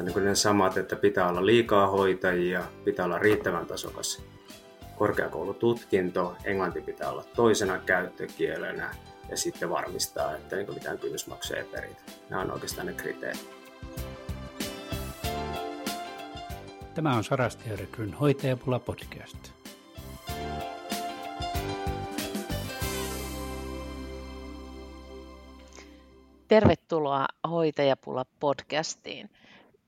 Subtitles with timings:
[0.00, 4.22] mutta niin kuin ne samat, että pitää olla liikaa hoitajia, pitää olla riittävän tasokas
[4.98, 8.94] korkeakoulututkinto, englanti pitää olla toisena käyttökielenä
[9.30, 12.02] ja sitten varmistaa, että niin mitään kynnysmaksuja ei peritä.
[12.30, 13.50] Nämä on oikeastaan ne kriteerit.
[16.94, 19.52] Tämä on Sarasti Rekryn hoitajapula podcast.
[26.48, 29.30] Tervetuloa Hoitajapula podcastiin.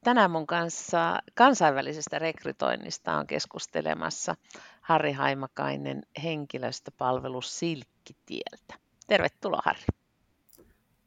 [0.04, 4.34] Tänään mun kanssa kansainvälisestä rekrytoinnista on keskustelemassa
[4.80, 8.74] Harri Haimakainen henkilöstöpalvelu Silkkitieltä.
[9.06, 9.86] Tervetuloa Harri.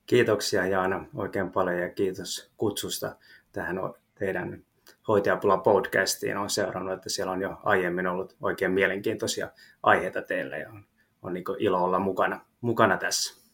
[0.06, 3.16] Kiitoksia Jaana oikein paljon ja kiitos kutsusta
[3.52, 3.78] tähän
[4.20, 4.64] teidän
[5.08, 6.38] Hoitajapula podcastiin.
[6.38, 9.50] Olen seurannut, että siellä on jo aiemmin ollut oikein mielenkiintoisia
[9.84, 10.86] aiheita teille ja on,
[11.22, 13.45] on niin ilo olla mukana, mukana tässä.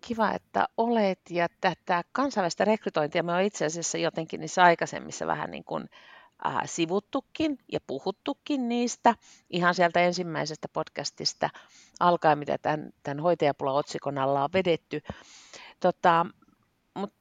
[0.00, 1.20] Kiva, että olet.
[1.30, 5.88] Ja tätä kansainvälistä rekrytointia me on itse asiassa jotenkin niissä aikaisemmissa vähän niin kuin
[6.46, 9.14] äh, sivuttukin ja puhuttukin niistä
[9.50, 11.50] ihan sieltä ensimmäisestä podcastista
[12.00, 15.00] alkaen, mitä tämän, tämän hoitajapula-otsikon alla on vedetty.
[15.80, 16.26] Tota,
[16.94, 17.14] mut,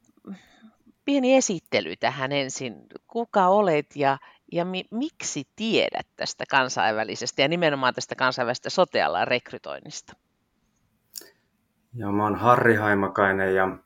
[1.06, 2.76] pieni esittely tähän ensin.
[3.08, 4.18] Kuka olet ja,
[4.52, 10.14] ja mi, miksi tiedät tästä kansainvälisestä ja nimenomaan tästä kansainvälisestä sotealan rekrytoinnista?
[11.94, 13.78] Ja mä oon Harri Haimakainen ja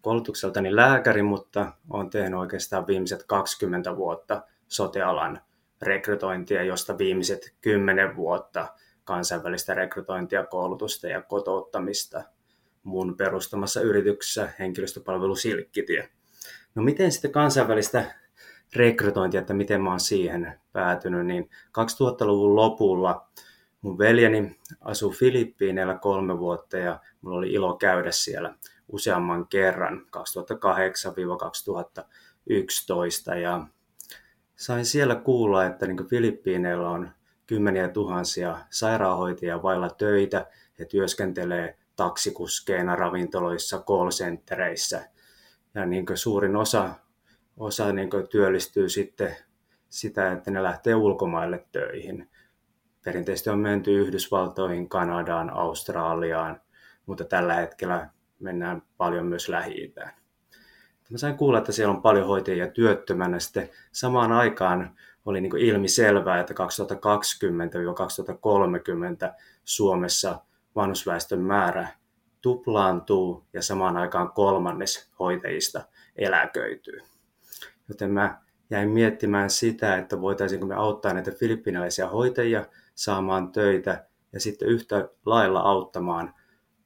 [0.00, 5.40] koulutukseltani lääkäri, mutta olen tehnyt oikeastaan viimeiset 20 vuotta sotealan
[5.82, 8.68] rekrytointia, josta viimeiset 10 vuotta
[9.04, 12.22] kansainvälistä rekrytointia, koulutusta ja kotouttamista
[12.82, 16.08] mun perustamassa yrityksessä henkilöstöpalvelu Silkkitie.
[16.74, 18.14] No miten sitten kansainvälistä
[18.76, 23.28] rekrytointia, että miten mä oon siihen päätynyt, niin 2000-luvun lopulla
[23.84, 28.54] Mun veljeni asui Filippiineillä kolme vuotta ja mulla oli ilo käydä siellä
[28.88, 30.06] useamman kerran
[33.32, 33.66] 2008-2011 ja
[34.56, 37.10] sain siellä kuulla, että niin Filippiineillä on
[37.46, 40.46] kymmeniä tuhansia sairaanhoitajia vailla töitä.
[40.78, 45.08] He työskentelee taksikuskeina ravintoloissa, call centereissä
[45.74, 46.94] ja niin suurin osa,
[47.56, 49.36] osa niin työllistyy sitten
[49.88, 52.28] sitä, että ne lähtee ulkomaille töihin.
[53.04, 56.60] Perinteisesti on menty Yhdysvaltoihin, Kanadaan, Australiaan,
[57.06, 58.08] mutta tällä hetkellä
[58.40, 60.12] mennään paljon myös Lähi-Itään.
[61.10, 63.38] Mä sain kuulla, että siellä on paljon hoitajia työttömänä.
[63.38, 66.54] Sitten samaan aikaan oli niin ilmi selvää, että
[69.28, 69.34] 2020-2030
[69.64, 70.40] Suomessa
[70.76, 71.88] vanhusväestön määrä
[72.40, 75.82] tuplaantuu ja samaan aikaan kolmannes hoitajista
[76.16, 77.00] eläköityy.
[77.88, 78.38] Joten mä
[78.70, 85.08] jäin miettimään sitä, että voitaisiinko me auttaa näitä filippinalaisia hoitajia saamaan töitä ja sitten yhtä
[85.26, 86.34] lailla auttamaan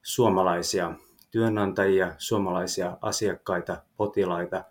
[0.02, 0.92] suomalaisia
[1.30, 4.64] työnantajia, suomalaisia asiakkaita, potilaita,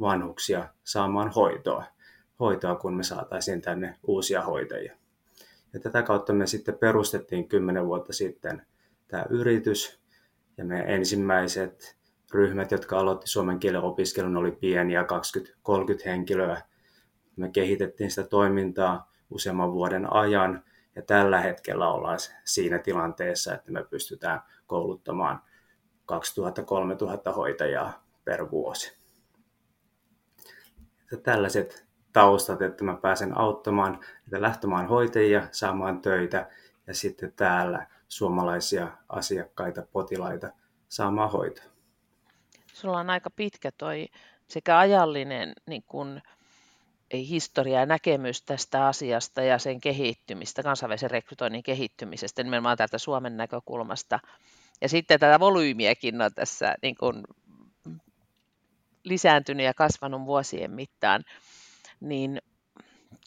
[0.00, 1.84] vanhuksia saamaan hoitoa.
[2.40, 4.96] Hoitoa, kun me saataisiin tänne uusia hoitajia.
[5.72, 8.66] Ja tätä kautta me sitten perustettiin kymmenen vuotta sitten
[9.08, 10.00] tämä yritys.
[10.56, 11.96] Ja meidän ensimmäiset
[12.32, 15.04] ryhmät, jotka aloitti suomen kielen opiskelun, oli pieniä, 20-30
[16.04, 16.62] henkilöä.
[17.36, 20.64] Me kehitettiin sitä toimintaa useamman vuoden ajan
[20.96, 25.42] ja tällä hetkellä ollaan siinä tilanteessa, että me pystytään kouluttamaan
[27.30, 28.96] 2000-3000 hoitajaa per vuosi.
[31.10, 36.50] Ja tällaiset taustat, että mä pääsen auttamaan että lähtömaan hoitajia saamaan töitä
[36.86, 40.50] ja sitten täällä suomalaisia asiakkaita, potilaita
[40.88, 41.64] saamaan hoitoa.
[42.72, 44.08] Sulla on aika pitkä toi
[44.48, 46.20] sekä ajallinen niin kun
[47.12, 54.20] historia ja näkemys tästä asiasta ja sen kehittymistä, kansainvälisen rekrytoinnin kehittymisestä nimenomaan täältä Suomen näkökulmasta.
[54.80, 57.22] Ja sitten tätä volyymiäkin on tässä niin kuin
[59.04, 61.24] lisääntynyt ja kasvanut vuosien mittaan,
[62.00, 62.42] niin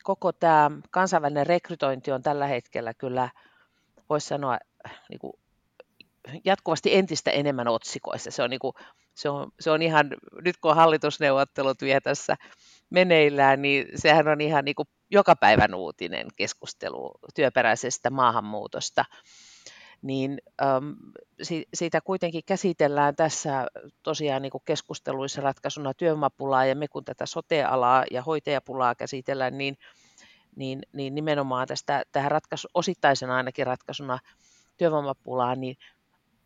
[0.03, 3.29] koko tämä kansainvälinen rekrytointi on tällä hetkellä kyllä,
[4.09, 4.57] voisi sanoa,
[5.09, 5.33] niin kuin
[6.45, 8.31] jatkuvasti entistä enemmän otsikoissa.
[8.31, 8.73] Se on, niin kuin,
[9.13, 10.09] se on, se on ihan,
[10.41, 12.35] nyt kun hallitusneuvottelut vie tässä
[12.89, 19.05] meneillään, niin sehän on ihan niin kuin joka päivän uutinen keskustelu työperäisestä maahanmuutosta.
[20.01, 20.95] Niin äm,
[21.41, 23.67] si, siitä kuitenkin käsitellään tässä
[24.03, 29.77] tosiaan niin kuin keskusteluissa ratkaisuna työvoimapulaa, ja me kun tätä sote-alaa ja hoitajapulaa käsitellään, niin,
[30.55, 34.19] niin, niin nimenomaan tästä, tähän ratkaisu, osittaisena ainakin ratkaisuna
[34.77, 35.77] työvoimapulaa, niin,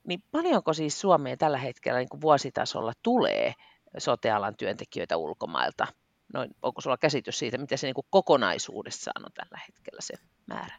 [0.07, 3.53] niin paljonko siis Suomeen tällä hetkellä niin kuin vuositasolla tulee
[3.97, 5.88] sotealan työntekijöitä ulkomailta?
[6.34, 10.14] Noin, onko sulla käsitys siitä, mitä se niin kuin kokonaisuudessaan on tällä hetkellä se
[10.48, 10.76] määrä?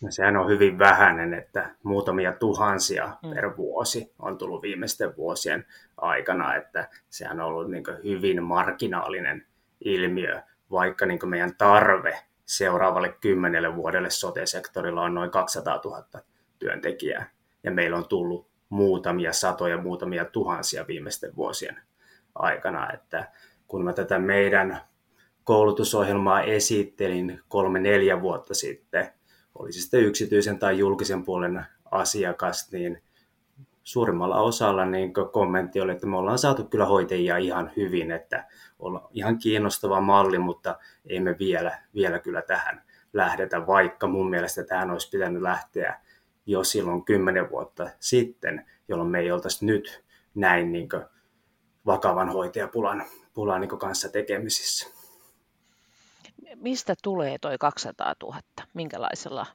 [0.00, 3.30] No sehän on hyvin vähäinen, että muutamia tuhansia mm.
[3.30, 5.66] per vuosi on tullut viimeisten vuosien
[5.96, 9.46] aikana, että sehän on ollut niin hyvin marginaalinen
[9.84, 16.04] ilmiö, vaikka niin meidän tarve seuraavalle kymmenelle vuodelle sote-sektorilla on noin 200 000
[16.58, 17.30] työntekijää.
[17.62, 21.82] Ja meillä on tullut muutamia satoja, muutamia tuhansia viimeisten vuosien
[22.34, 23.32] aikana, että
[23.68, 24.80] kun mä tätä meidän
[25.44, 29.08] koulutusohjelmaa esittelin kolme-neljä vuotta sitten,
[29.54, 33.02] oli se sitten yksityisen tai julkisen puolen asiakas, niin
[33.82, 38.48] suurimmalla osalla niin kommentti oli, että me ollaan saatu kyllä hoitajia ihan hyvin, että
[38.78, 42.82] on ihan kiinnostava malli, mutta ei me vielä, vielä kyllä tähän
[43.12, 46.00] lähdetä, vaikka mun mielestä tähän olisi pitänyt lähteä
[46.46, 50.04] jo silloin kymmenen vuotta sitten, jolloin me ei oltaisi nyt
[50.34, 50.88] näin niin
[51.86, 53.04] vakavan hoitajapulan
[53.38, 54.88] pulan niin kanssa tekemisissä.
[56.54, 58.40] Mistä tulee toi 200 000?
[58.74, 59.46] Minkälaisella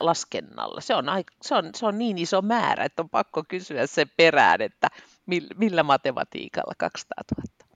[0.00, 0.80] laskennalla?
[0.80, 1.04] Se on,
[1.42, 4.88] se, on, se on niin iso määrä, että on pakko kysyä sen perään, että
[5.56, 7.74] millä matematiikalla 200 000?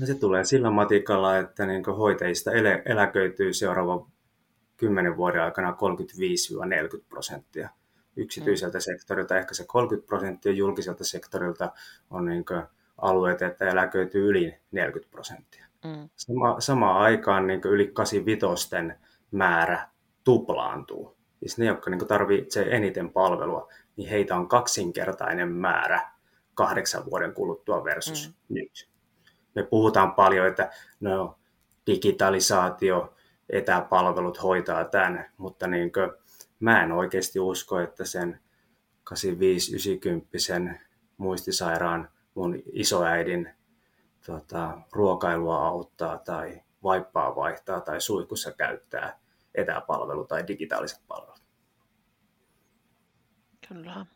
[0.00, 2.50] No se tulee sillä matikalla, että niin hoitajista
[2.84, 4.06] eläköityy seuraavan
[4.76, 5.76] kymmenen vuoden aikana
[6.98, 7.68] 35-40 prosenttia
[8.16, 8.82] yksityiseltä mm.
[8.82, 11.72] sektorilta, ehkä se 30 prosenttia julkiselta sektorilta
[12.10, 12.44] on niin
[13.02, 15.66] alueet, että eläköityy yli 40 prosenttia.
[15.84, 16.08] Mm.
[16.16, 18.76] Sama, samaan aikaan niin yli 85
[19.30, 19.88] määrä
[20.24, 21.16] tuplaantuu.
[21.38, 26.10] Siis ne, jotka niin tarvitsevat eniten palvelua, niin heitä on kaksinkertainen määrä
[26.54, 28.54] kahdeksan vuoden kuluttua versus mm.
[28.54, 28.88] nyt.
[29.54, 30.70] Me puhutaan paljon, että
[31.00, 31.38] no,
[31.86, 33.14] digitalisaatio,
[33.50, 36.10] etäpalvelut hoitaa tämän, mutta niin kuin,
[36.60, 38.40] mä en oikeasti usko, että sen
[39.10, 39.14] 85-90
[41.16, 43.48] muistisairaan mun isoäidin
[44.26, 49.18] tota, ruokailua auttaa tai vaippaa vaihtaa tai suihkussa käyttää
[49.54, 51.42] etäpalvelu tai digitaaliset palvelut.
[53.68, 54.06] Kyllä.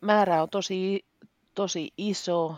[0.00, 1.06] Määrä on tosi,
[1.54, 2.56] tosi iso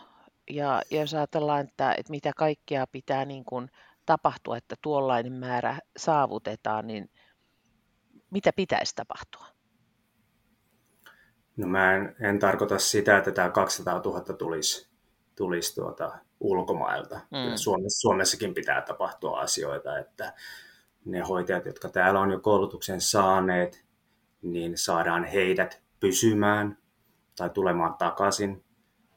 [0.51, 3.71] ja jos ajatellaan, että, että mitä kaikkea pitää niin kuin
[4.07, 7.11] tapahtua, että tuollainen määrä saavutetaan, niin
[8.31, 9.58] mitä pitäisi tapahtua?
[11.59, 14.89] No mä en, en tarkoita sitä, että tämä 200 000 tulisi,
[15.37, 17.15] tulisi tuota ulkomailta.
[17.15, 17.57] Mm.
[17.57, 20.33] Suomessa, Suomessakin pitää tapahtua asioita, että
[21.05, 23.85] ne hoitajat, jotka täällä on jo koulutuksen saaneet,
[24.43, 26.79] niin saadaan heidät pysymään
[27.37, 28.65] tai tulemaan takaisin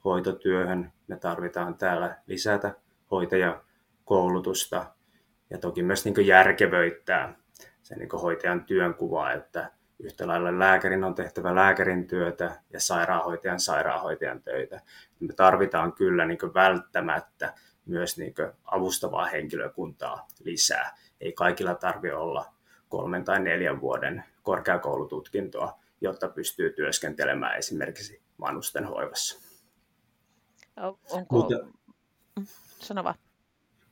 [0.05, 0.93] hoitotyöhön.
[1.07, 2.75] Me tarvitaan täällä lisätä
[3.11, 4.85] hoitajakoulutusta
[5.49, 7.35] ja toki myös niin järkevöittää
[7.83, 9.71] sen niin hoitajan työnkuvaa, että
[10.03, 14.81] yhtä lailla lääkärin on tehtävä lääkärin työtä ja sairaanhoitajan sairaanhoitajan töitä.
[15.19, 17.53] Me tarvitaan kyllä niin välttämättä
[17.85, 18.33] myös niin
[18.65, 20.97] avustavaa henkilökuntaa lisää.
[21.21, 22.45] Ei kaikilla tarvitse olla
[22.89, 29.39] kolmen tai neljän vuoden korkeakoulututkintoa, jotta pystyy työskentelemään esimerkiksi vanhusten hoivassa.
[31.11, 31.35] Onko...
[31.35, 31.55] Mutta,
[32.39, 32.45] mm,
[32.79, 33.15] Sano vaan.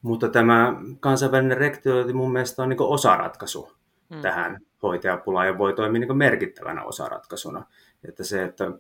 [0.02, 3.72] Mutta tämä kansainvälinen rekrytointi mun mielestä on niin osaratkaisu
[4.10, 4.22] mm.
[4.22, 7.66] tähän hoitajapulaan ja voi toimia niin merkittävänä osaratkaisuna.
[8.08, 8.72] Että se, että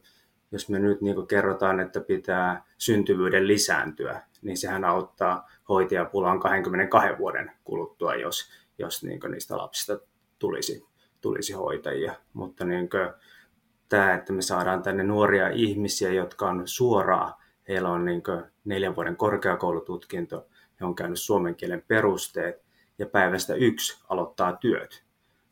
[0.51, 7.51] jos me nyt niin kerrotaan, että pitää syntyvyyden lisääntyä, niin sehän auttaa hoitajapulaan 22 vuoden
[7.63, 9.99] kuluttua, jos, jos niin niistä lapsista
[10.39, 10.85] tulisi,
[11.21, 12.13] tulisi hoitajia.
[12.33, 12.89] Mutta niin
[13.89, 17.33] tämä, että me saadaan tänne nuoria ihmisiä, jotka on suoraan,
[17.67, 18.23] heillä on niin
[18.65, 20.47] neljän vuoden korkeakoulututkinto,
[20.79, 22.65] he on käynyt suomen kielen perusteet
[22.97, 25.08] ja päivästä yksi aloittaa työt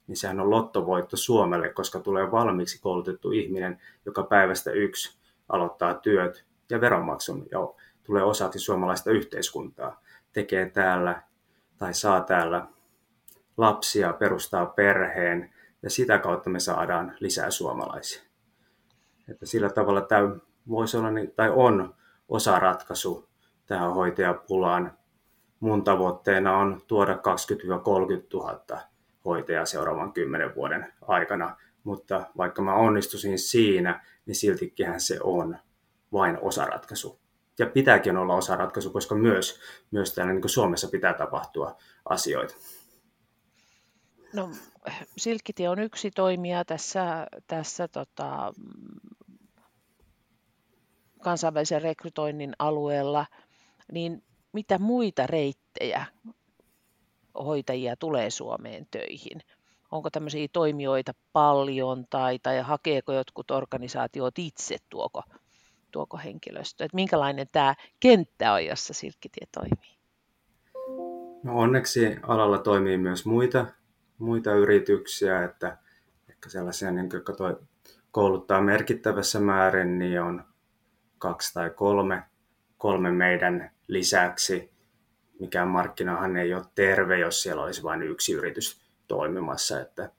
[0.08, 5.18] niin sehän on lottovoitto Suomelle, koska tulee valmiiksi koulutettu ihminen, joka päivästä yksi
[5.50, 7.60] aloittaa työt ja veronmaksun ja
[8.04, 10.02] tulee osaksi suomalaista yhteiskuntaa,
[10.34, 11.22] tekee täällä
[11.78, 12.68] tai saa täällä
[13.58, 18.22] lapsia, perustaa perheen ja sitä kautta me saadaan lisää suomalaisia.
[19.30, 20.36] Että sillä tavalla tämä
[20.70, 21.96] voisi olla tai on
[22.30, 23.30] osa ratkaisu
[23.66, 24.98] tähän hoitajapulaan.
[25.60, 27.18] Mun tavoitteena on tuoda 20-30
[28.34, 28.82] 000
[29.28, 31.58] hoitaja seuraavan kymmenen vuoden aikana.
[31.84, 35.58] Mutta vaikka mä onnistuisin siinä, niin siltikin se on
[36.12, 37.20] vain osaratkaisu.
[37.60, 39.60] Ja pitääkin olla osaratkaisu, koska myös,
[39.92, 41.78] myös täällä niin Suomessa pitää tapahtua
[42.10, 42.56] asioita.
[44.34, 44.50] No,
[45.18, 48.54] Silkkitie on yksi toimija tässä, tässä tota,
[51.22, 53.26] kansainvälisen rekrytoinnin alueella,
[53.92, 56.06] niin mitä muita reittejä
[57.46, 59.40] hoitajia tulee Suomeen töihin?
[59.92, 65.24] Onko tämmöisiä toimijoita paljon tai, tai hakeeko jotkut organisaatiot itse tuoko,
[65.92, 66.86] tuoko henkilöstö?
[66.86, 69.98] Et minkälainen tämä kenttä on, jossa Silkkitie toimii?
[71.44, 73.66] No onneksi alalla toimii myös muita
[74.18, 75.78] muita yrityksiä, että
[76.30, 77.58] ehkä sellaisia, niin, jotka toi,
[78.12, 80.44] kouluttaa merkittävässä määrin, niin on
[81.18, 82.24] kaksi tai kolme,
[82.78, 84.72] kolme meidän lisäksi.
[85.40, 90.10] Mikään markkinahan ei ole terve, jos siellä olisi vain yksi yritys toimimassa, että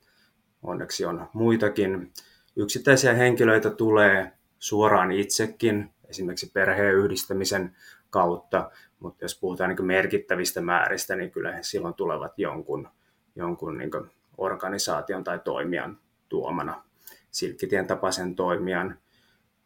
[0.62, 2.12] onneksi on muitakin.
[2.56, 7.76] Yksittäisiä henkilöitä tulee suoraan itsekin, esimerkiksi perheen yhdistämisen
[8.10, 8.70] kautta,
[9.00, 12.88] mutta jos puhutaan niin merkittävistä määristä, niin kyllä he silloin tulevat jonkun,
[13.36, 13.90] jonkun niin
[14.38, 15.98] organisaation tai toimijan
[16.28, 16.84] tuomana,
[17.30, 18.98] silkkitien tapaisen toimijan.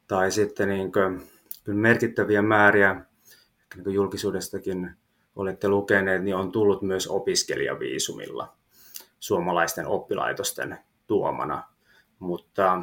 [0.07, 1.23] Tai sitten niin kuin,
[1.65, 3.05] kyllä merkittäviä määriä,
[3.77, 4.91] niin julkisuudestakin
[5.37, 8.57] olette lukeneet, niin on tullut myös opiskelijaviisumilla
[9.21, 11.63] suomalaisten oppilaitosten tuomana.
[12.19, 12.83] Mutta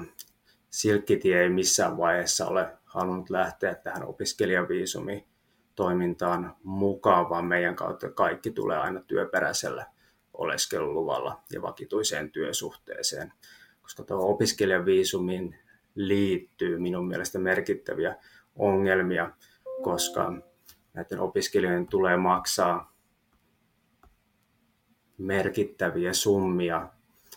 [0.70, 5.28] Silkkitie ei missään vaiheessa ole halunnut lähteä tähän opiskelijaviisumiin
[5.76, 9.86] toimintaan mukaan, vaan meidän kautta kaikki tulee aina työperäisellä
[10.34, 13.34] oleskeluluvalla ja vakituiseen työsuhteeseen.
[13.82, 15.56] Koska tuo opiskelijaviisumiin
[15.96, 18.16] liittyy minun mielestä merkittäviä
[18.56, 19.32] ongelmia,
[19.84, 20.34] koska
[20.94, 22.94] näiden opiskelijoiden tulee maksaa
[25.18, 26.90] merkittäviä summia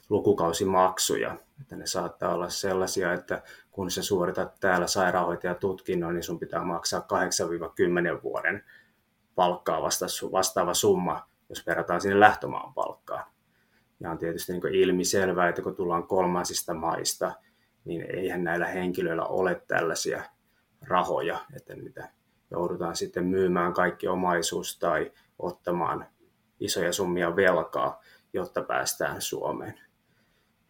[0.09, 1.37] lukukausimaksuja.
[1.61, 7.07] Että ne saattaa olla sellaisia, että kun sä suoritat täällä sairaanhoitajatutkinnon, niin sun pitää maksaa
[8.19, 8.65] 8-10 vuoden
[9.35, 9.83] palkkaa
[10.33, 13.25] vastaava summa, jos verrataan sinne lähtömaan palkkaan.
[14.01, 17.33] Ja on tietysti niin ilmiselvää, että kun tullaan kolmansista maista,
[17.85, 20.23] niin eihän näillä henkilöillä ole tällaisia
[20.81, 22.11] rahoja, että niitä
[22.53, 26.07] joudutaan sitten myymään kaikki omaisuus tai ottamaan
[26.61, 28.01] isoja summia velkaa,
[28.33, 29.75] jotta päästään Suomeen.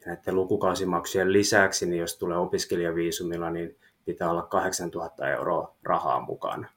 [0.00, 6.68] Ja näiden lukukausimaksujen lisäksi, niin jos tulee opiskelijaviisumilla, niin pitää olla 8000 euroa rahaa mukana.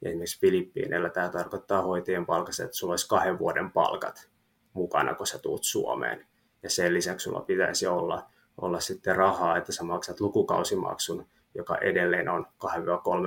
[0.00, 4.30] Ja esimerkiksi Filippiineillä tämä tarkoittaa hoitajien palkassa, että sulla olisi kahden vuoden palkat
[4.72, 6.26] mukana, kun sä tuut Suomeen.
[6.62, 12.28] Ja sen lisäksi sulla pitäisi olla, olla sitten rahaa, että sä maksat lukukausimaksun, joka edelleen
[12.28, 12.46] on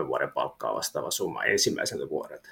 [0.03, 2.50] 2-3 vuoden palkkaa vastaava summa ensimmäiseltä vuodelta.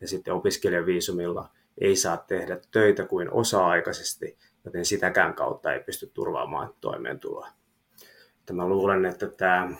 [0.00, 6.74] Ja sitten opiskelijaviisumilla ei saa tehdä töitä kuin osa-aikaisesti, joten sitäkään kautta ei pysty turvaamaan
[6.80, 7.48] toimeentuloa.
[8.38, 9.70] Että mä luulen, että tämä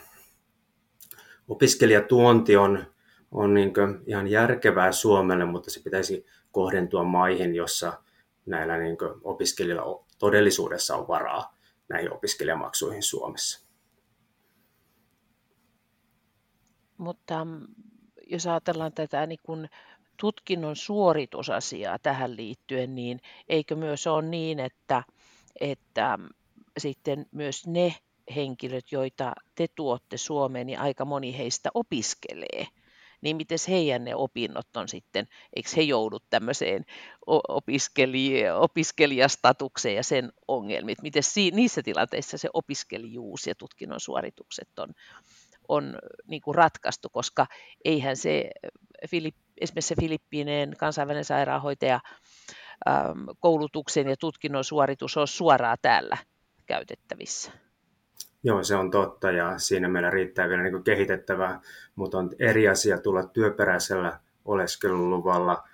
[1.49, 2.85] opiskelijatuonti on,
[3.31, 3.73] on niin
[4.07, 7.93] ihan järkevää Suomelle, mutta se pitäisi kohdentua maihin, jossa
[8.47, 11.57] näillä niin opiskelijoilla todellisuudessa on varaa
[11.89, 13.68] näihin opiskelijamaksuihin Suomessa.
[16.99, 17.67] Mutta mm,
[18.27, 19.69] jos ajatellaan tätä niin kuin
[20.21, 25.03] tutkinnon suoritusasiaa tähän liittyen, niin eikö myös ole niin, että,
[25.61, 26.19] että
[26.79, 27.95] sitten myös ne
[28.37, 32.67] henkilöt, joita te tuotte Suomeen, niin aika moni heistä opiskelee.
[33.21, 36.85] Niin miten heidän ne opinnot on sitten, eikö he joudu tämmöiseen
[37.49, 41.03] opiskelija, opiskelijastatukseen ja sen ongelmit?
[41.03, 44.95] Miten niissä tilanteissa se opiskelijuus ja tutkinnon suoritukset on,
[45.69, 47.47] on niin kuin ratkaistu, koska
[47.85, 48.51] eihän se
[49.11, 52.01] Filip, esimerkiksi se Filippiineen kansainvälinen sairaanhoitaja
[53.41, 56.17] koulutuksen ja tutkinnon suoritus ole suoraan täällä
[56.67, 57.53] käytettävissä.
[58.43, 61.61] Joo, se on totta ja siinä meillä riittää vielä niin kehitettävää,
[61.95, 65.69] mutta on eri asia tulla työperäisellä oleskeluluvalla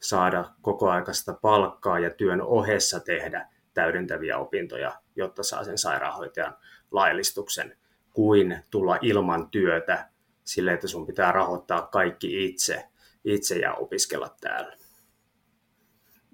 [0.00, 6.56] saada kokoaikaista palkkaa ja työn ohessa tehdä täydentäviä opintoja, jotta saa sen sairaanhoitajan
[6.90, 7.76] laillistuksen
[8.12, 10.08] kuin tulla ilman työtä
[10.44, 12.88] sille, että sun pitää rahoittaa kaikki itse,
[13.24, 14.76] itse ja opiskella täällä.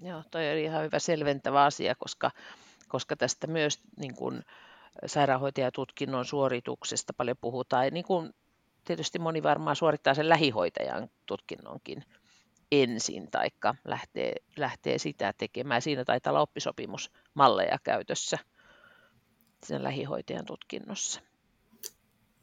[0.01, 2.31] Joo, toi oli ihan hyvä selventävä asia, koska,
[2.87, 4.43] koska tästä myös niin kuin
[5.05, 7.87] sairaanhoitajatutkinnon suorituksesta paljon puhutaan.
[7.91, 8.33] Niin kuin
[8.85, 12.03] tietysti moni varmaan suorittaa sen lähihoitajan tutkinnonkin
[12.71, 15.81] ensin, taikka lähtee, lähtee sitä tekemään.
[15.81, 18.37] Siinä taitaa olla oppisopimusmalleja käytössä
[19.63, 21.21] sen lähihoitajan tutkinnossa.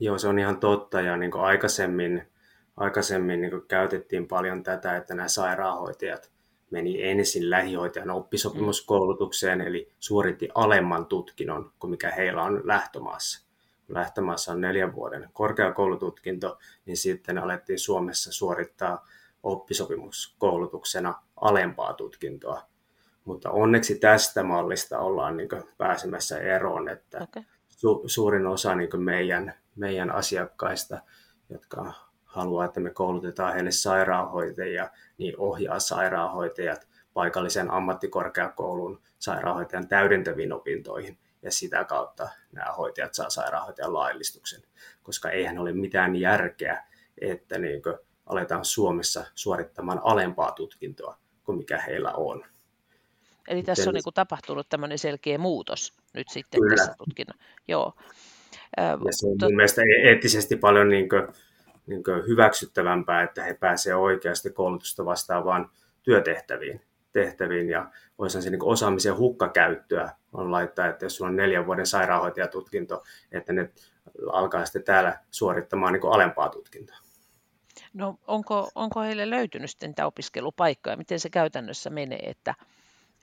[0.01, 2.29] Joo, se on ihan totta ja niin aikaisemmin,
[2.77, 6.35] aikaisemmin niin käytettiin paljon tätä, että nämä sairaanhoitajat
[6.71, 13.47] meni ensin lähihoitajan oppisopimuskoulutukseen, eli suoritti alemman tutkinnon kuin mikä heillä on lähtömaassa.
[13.89, 19.07] Lähtömaassa on neljän vuoden korkeakoulututkinto, niin sitten alettiin Suomessa suorittaa
[19.43, 22.63] oppisopimuskoulutuksena alempaa tutkintoa.
[23.25, 25.49] Mutta onneksi tästä mallista ollaan niin
[25.79, 27.43] pääsemässä eroon, että okay.
[27.77, 30.99] Su- suurin osa niin meidän meidän asiakkaista,
[31.51, 31.93] jotka
[32.25, 41.51] haluaa, että me koulutetaan heille sairaanhoitajia, niin ohjaa sairaanhoitajat paikallisen ammattikorkeakoulun sairaanhoitajan täydentäviin opintoihin ja
[41.51, 44.63] sitä kautta nämä hoitajat saa sairaanhoitajan laillistuksen,
[45.03, 46.85] koska eihän ole mitään järkeä,
[47.21, 47.83] että niin
[48.27, 52.45] aletaan Suomessa suorittamaan alempaa tutkintoa kuin mikä heillä on.
[53.49, 56.77] Eli tässä on niin kuin tapahtunut tämmöinen selkeä muutos nyt sitten Kyllä.
[56.77, 57.39] tässä tutkinnon.
[57.69, 57.93] Joo.
[58.77, 61.29] Ja se on mun mielestä e- eettisesti paljon niin kuin,
[61.87, 65.71] niin kuin hyväksyttävämpää, että he pääsevät oikeasti koulutusta vastaavaan
[66.03, 66.81] työtehtäviin.
[67.13, 71.87] Tehtäviin, ja olisi se niin osaamisen hukkakäyttöä on laittaa, että jos sulla on neljän vuoden
[71.87, 73.71] sairaanhoitajatutkinto, että ne
[74.33, 76.97] alkaa sitten täällä suorittamaan niin alempaa tutkintoa.
[77.93, 80.97] No onko, onko heille löytynyt sitten niitä opiskelupaikkoja?
[80.97, 82.55] Miten se käytännössä menee, että,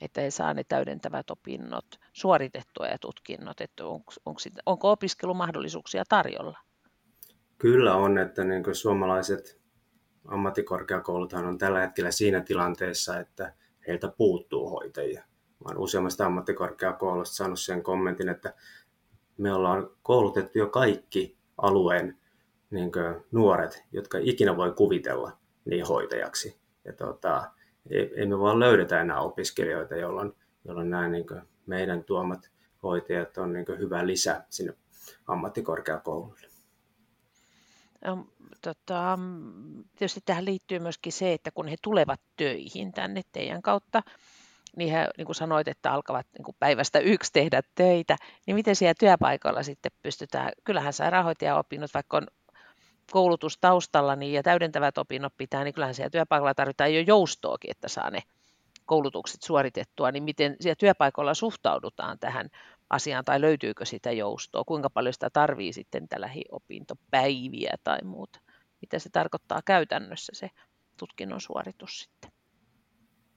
[0.04, 3.60] että he saa ne täydentävät opinnot suoritettua ja tutkinnot?
[3.60, 6.58] Että onko, onko, onko opiskelumahdollisuuksia tarjolla?
[7.58, 9.60] Kyllä on, että niin suomalaiset
[10.28, 13.54] ammattikorkeakouluthan on tällä hetkellä siinä tilanteessa, että
[13.86, 15.24] heiltä puuttuu hoitajia.
[15.60, 18.54] Mä olen useammasta ammattikorkeakoulusta saanut sen kommentin, että
[19.38, 22.18] me ollaan koulutettu jo kaikki alueen
[22.70, 22.90] niin
[23.32, 26.60] nuoret, jotka ikinä voi kuvitella niin hoitajaksi.
[26.84, 27.50] Ja tota,
[27.90, 30.32] ei, ei me vaan löydetä enää opiskelijoita, jolloin,
[30.64, 31.26] jolloin nämä niin
[31.66, 32.50] meidän tuomat
[32.82, 34.74] hoitajat on niin hyvä lisä sinne
[35.26, 36.52] ammattikorkeakoululle.
[38.62, 39.18] Tota,
[39.96, 44.02] tietysti tähän liittyy myöskin se, että kun he tulevat töihin tänne teidän kautta,
[44.76, 48.76] niin he, niin kuin sanoit, että alkavat niin kuin päivästä yksi tehdä töitä, niin miten
[48.76, 52.26] siellä työpaikalla sitten pystytään, kyllähän sairaanhoitajaopinnot, vaikka on
[53.12, 56.94] koulutus taustalla niin, ja täydentävät opinnot pitää, niin kyllähän siellä työpaikalla tarvitaan.
[56.94, 58.22] Jo joustoakin, että saa ne
[58.86, 62.48] koulutukset suoritettua, niin miten siellä työpaikalla suhtaudutaan tähän
[62.90, 68.40] asiaan, tai löytyykö sitä joustoa, kuinka paljon sitä tarvii sitten tällä lähiopintopäiviä tai muuta,
[68.80, 70.50] mitä se tarkoittaa käytännössä se
[70.96, 72.30] tutkinnon suoritus sitten.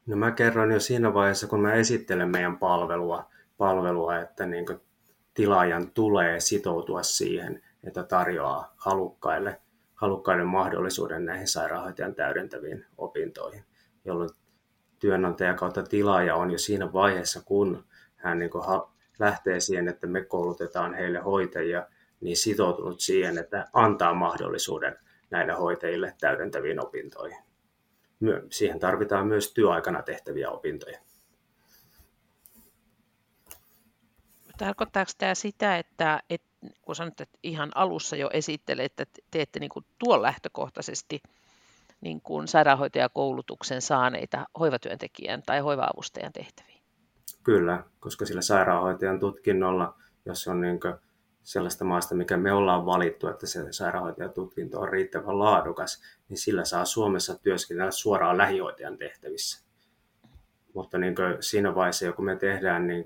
[0.06, 4.66] No mä kerron jo siinä vaiheessa, kun mä esittelen meidän palvelua, palvelua että niin
[5.34, 9.62] tilaajan tulee sitoutua siihen, että tarjoaa halukkaille,
[9.96, 13.64] halukkaille mahdollisuuden näihin sairaanhoitajan täydentäviin opintoihin,
[14.06, 14.30] jolloin
[15.00, 17.86] työnantaja kautta tilaaja on jo siinä vaiheessa, kun
[18.16, 18.52] hän niin
[19.20, 21.88] lähtee siihen, että me koulutetaan heille hoitajia,
[22.22, 27.38] niin sitoutunut siihen, että antaa mahdollisuuden näille hoitajille täydentäviin opintoihin.
[28.52, 31.00] Siihen tarvitaan myös työaikana tehtäviä opintoja.
[34.58, 39.70] Tarkoittaako tämä sitä, että, että kun sanot, että ihan alussa jo esittelee, että teette niin
[39.70, 41.22] kuin tuon lähtökohtaisesti
[42.02, 46.82] niin kuin sairaanhoitajakoulutuksen saaneita hoivatyöntekijän tai hoiva-avustajan tehtäviin?
[47.44, 50.80] Kyllä, koska sillä sairaanhoitajan tutkinnolla, jos on niin
[51.44, 56.86] sellaista maasta, mikä me ollaan valittu, että se sairaanhoitajatutkinto on riittävän laadukas, niin sillä saa
[56.86, 59.66] Suomessa työskennellä suoraan lähihoitajan tehtävissä.
[60.74, 63.06] Mutta niin siinä vaiheessa, kun me tehdään niin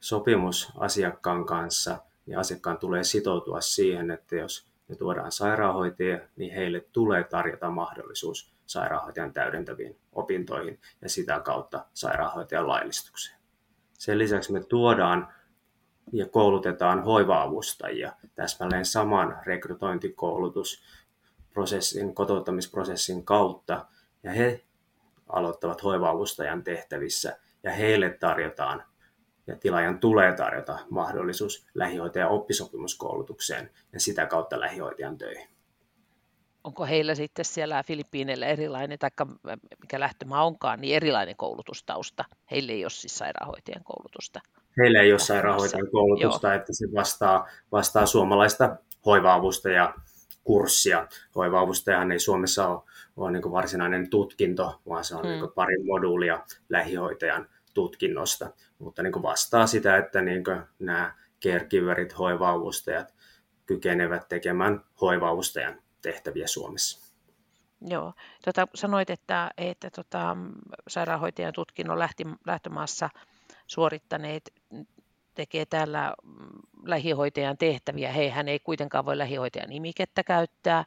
[0.00, 6.84] sopimus asiakkaan kanssa, niin asiakkaan tulee sitoutua siihen, että jos me tuodaan sairaanhoitajia, niin heille
[6.92, 13.38] tulee tarjota mahdollisuus sairaanhoitajan täydentäviin opintoihin ja sitä kautta sairaanhoitajan laillistukseen.
[13.98, 15.28] Sen lisäksi me tuodaan
[16.12, 23.86] ja koulutetaan hoiva-avustajia täsmälleen saman rekrytointikoulutusprosessin, kotouttamisprosessin kautta,
[24.22, 24.64] ja he
[25.28, 28.82] aloittavat hoiva-avustajan tehtävissä, ja heille tarjotaan
[29.48, 35.48] ja tilaajan tulee tarjota mahdollisuus lähihoitajan oppisopimuskoulutukseen ja sitä kautta lähihoitajan töihin.
[36.64, 39.10] Onko heillä sitten siellä Filippiineillä erilainen, tai
[39.80, 42.24] mikä lähtömaa onkaan, niin erilainen koulutustausta?
[42.50, 44.40] Heillä ei ole siis sairaanhoitajan koulutusta.
[44.82, 46.56] Heillä ei ole sairaanhoitajan koulutusta, Joo.
[46.56, 49.94] että se vastaa, vastaa suomalaista hoiva-avustaja
[50.44, 51.06] kurssia.
[51.36, 52.82] Hoiva-avustajahan ei Suomessa ole,
[53.16, 55.30] ole niin varsinainen tutkinto, vaan se on hmm.
[55.30, 60.44] niin pari moduulia lähihoitajan tutkinnosta, mutta niin vastaa sitä, että niin
[60.78, 63.14] nämä caregiverit, hoiva-avustajat
[63.66, 67.08] kykenevät tekemään hoiva-avustajan tehtäviä Suomessa.
[67.80, 68.12] Joo,
[68.44, 70.36] tota, sanoit, että, että tota,
[70.88, 73.10] sairaanhoitajan tutkinnon lähti, lähtömaassa
[73.66, 74.54] suorittaneet
[75.34, 76.14] tekee täällä
[76.82, 78.12] lähihoitajan tehtäviä.
[78.12, 80.84] Heihän ei kuitenkaan voi lähihoitajan nimikettä käyttää.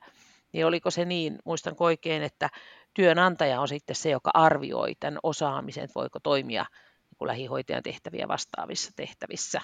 [0.52, 2.50] Niin oliko se niin, muistan oikein, että
[2.94, 6.66] työnantaja on sitten se, joka arvioi tämän osaamisen, että voiko toimia
[7.20, 9.62] niin lähihoitajan tehtäviä vastaavissa tehtävissä.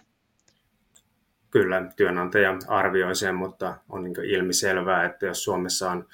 [1.50, 6.08] Kyllä, työnantaja arvioi sen, mutta on niin ilmiselvää, että jos Suomessa on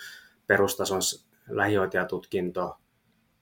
[0.48, 1.02] perustason
[1.50, 2.78] lähihoitajatutkinto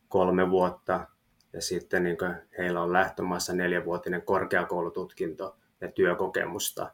[0.09, 1.07] kolme vuotta
[1.53, 2.17] ja sitten niin
[2.57, 6.91] heillä on lähtömaassa neljävuotinen korkeakoulututkinto ja työkokemusta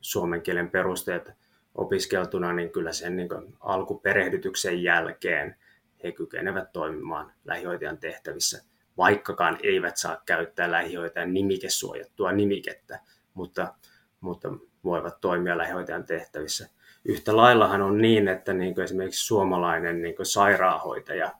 [0.00, 1.32] suomen kielen perusteet
[1.74, 3.28] opiskeltuna, niin kyllä sen niin
[3.60, 5.56] alkuperehdytyksen jälkeen
[6.02, 8.62] he kykenevät toimimaan lähihoitajan tehtävissä,
[8.96, 13.00] vaikkakaan eivät saa käyttää lähihoitajan nimikesuojattua nimikettä,
[13.34, 13.74] mutta,
[14.20, 14.48] mutta
[14.84, 16.68] voivat toimia lähihoitajan tehtävissä.
[17.04, 21.32] Yhtä laillahan on niin, että niin kuin esimerkiksi suomalainen niin kuin sairaanhoitaja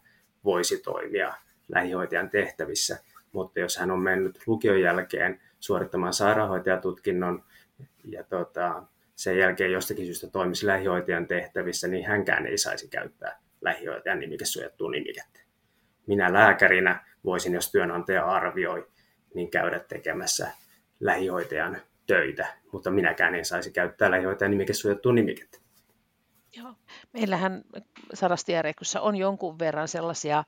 [0.45, 1.35] voisi toimia
[1.69, 2.99] lähihoitajan tehtävissä,
[3.33, 7.45] mutta jos hän on mennyt lukion jälkeen suorittamaan sairaanhoitajatutkinnon
[8.05, 8.83] ja tota,
[9.15, 15.41] sen jälkeen jostakin syystä toimisi lähihoitajan tehtävissä, niin hänkään ei saisi käyttää lähihoitajan nimikesuojattua nimikettä.
[16.07, 18.89] Minä lääkärinä voisin, jos työnantaja arvioi,
[19.35, 20.51] niin käydä tekemässä
[21.01, 25.59] lähihoitajan töitä, mutta minäkään en saisi käyttää lähihoitajan nimikesuojattua nimikettä.
[26.57, 26.75] Joo.
[27.13, 27.63] Meillähän
[28.15, 30.45] Sarastierekyssä on jonkun verran sellaisia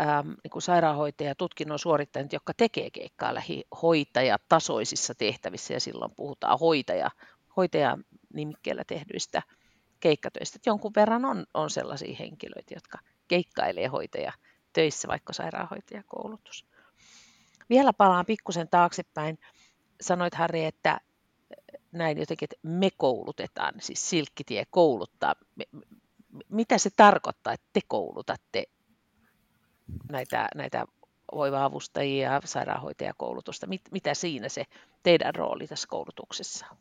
[0.00, 7.10] ähm, niin sairaanhoitajia tutkinnon suorittajat, jotka tekee keikkaa lähihoitajatasoisissa tehtävissä, ja silloin puhutaan hoitaja,
[7.56, 9.42] hoitajan nimikkeellä tehdyistä
[10.00, 10.58] keikkatöistä.
[10.66, 14.32] jonkun verran on, on sellaisia henkilöitä, jotka keikkailee hoitaja
[14.72, 16.66] töissä, vaikka sairaanhoitajakoulutus.
[17.70, 19.38] Vielä palaan pikkusen taaksepäin.
[20.00, 21.00] Sanoit Harri, että
[21.92, 25.34] näin jotenkin, että me koulutetaan, siis Silkkitie kouluttaa.
[26.48, 28.64] Mitä se tarkoittaa, että te koulutatte
[30.10, 30.86] näitä, näitä
[31.34, 33.66] hoiva-avustajia ja sairaanhoitajakoulutusta?
[33.66, 34.64] Mit, mitä siinä se
[35.02, 36.76] teidän rooli tässä koulutuksessa on?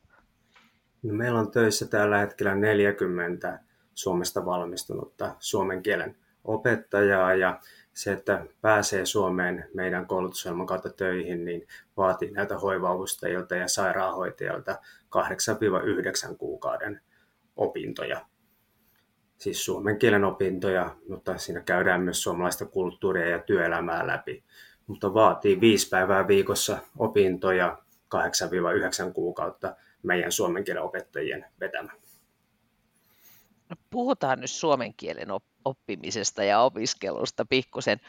[1.05, 3.59] No meillä on töissä tällä hetkellä 40
[3.93, 7.59] Suomesta valmistunutta suomen kielen opettajaa ja
[7.93, 14.79] se, että pääsee Suomeen meidän koulutusohjelman kautta töihin, niin vaatii näiltä hoivaavustajilta ja sairaanhoitajilta
[16.31, 17.01] 8-9 kuukauden
[17.55, 18.25] opintoja.
[19.37, 24.43] Siis suomen kielen opintoja, mutta siinä käydään myös suomalaista kulttuuria ja työelämää läpi.
[24.87, 27.77] Mutta vaatii viisi päivää viikossa opintoja
[28.15, 31.91] 8-9 kuukautta meidän suomen kielen opettajien vetämä.
[33.69, 35.27] No, puhutaan nyt suomen kielen
[35.65, 37.99] oppimisesta ja opiskelusta pikkusen.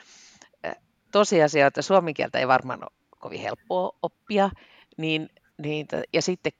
[1.12, 4.50] Tosiasia, että suomen kieltä ei varmaan ole kovin helppoa oppia,
[4.96, 5.28] niin,
[5.58, 6.52] niin, ja sitten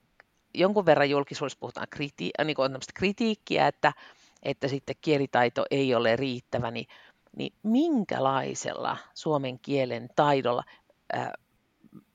[0.55, 3.93] jonkun verran julkisuudessa puhutaan kriti, äh, niin kuin kritiikkiä, että,
[4.43, 6.87] että sitten kielitaito ei ole riittävä, niin,
[7.37, 10.65] niin minkälaisella suomen kielen taidolla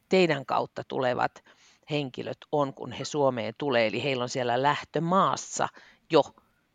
[0.10, 1.44] teidän kautta tulevat
[1.92, 5.68] henkilöt on, kun he Suomeen tulee, eli heillä on siellä lähtömaassa
[6.12, 6.24] jo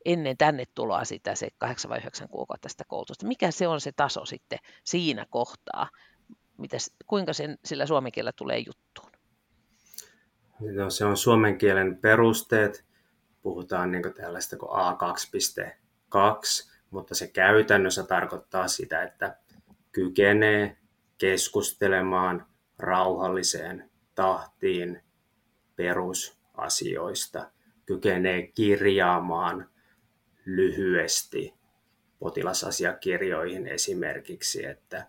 [0.04, 3.26] ennen tänne tuloa sitä se 8 vai 9 kuukautta sitä koulutusta.
[3.26, 5.88] Mikä se on se taso sitten siinä kohtaa?
[6.56, 9.10] Mitäs, kuinka sen, sillä suomen kielellä tulee juttuun?
[10.60, 12.84] No, se on suomen kielen perusteet.
[13.42, 19.36] Puhutaan niin tällaista kuin A2.2, mutta se käytännössä tarkoittaa sitä, että
[19.92, 20.76] kykenee
[21.18, 22.46] keskustelemaan
[22.78, 25.05] rauhalliseen tahtiin
[25.76, 27.50] perusasioista,
[27.86, 29.70] kykenee kirjaamaan
[30.44, 31.54] lyhyesti
[32.18, 35.06] potilasasiakirjoihin esimerkiksi, että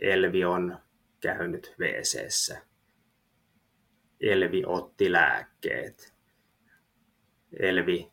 [0.00, 0.78] Elvi on
[1.20, 2.58] käynyt wc
[4.20, 6.14] Elvi otti lääkkeet.
[7.60, 8.12] Elvi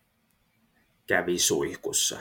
[1.08, 2.20] kävi suihkussa.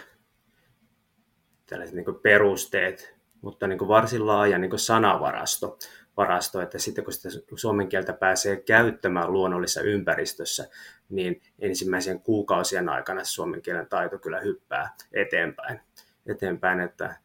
[1.66, 5.78] Tällaiset niin perusteet, mutta niin varsin laaja niin sanavarasto
[6.16, 10.68] varasto, että sitten kun sitä suomen kieltä pääsee käyttämään luonnollisessa ympäristössä,
[11.08, 15.80] niin ensimmäisen kuukausien aikana suomen kielen taito kyllä hyppää eteenpäin.
[16.26, 17.16] eteenpäin että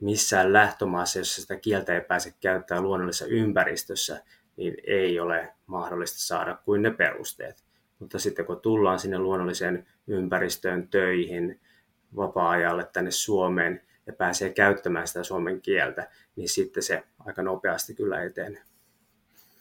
[0.00, 4.22] missään lähtömaassa, jossa sitä kieltä ei pääse käyttämään luonnollisessa ympäristössä,
[4.56, 7.64] niin ei ole mahdollista saada kuin ne perusteet.
[7.98, 11.60] Mutta sitten kun tullaan sinne luonnolliseen ympäristöön töihin,
[12.16, 18.22] vapaa-ajalle tänne Suomeen, ja pääsee käyttämään sitä suomen kieltä, niin sitten se aika nopeasti kyllä
[18.22, 18.62] etenee.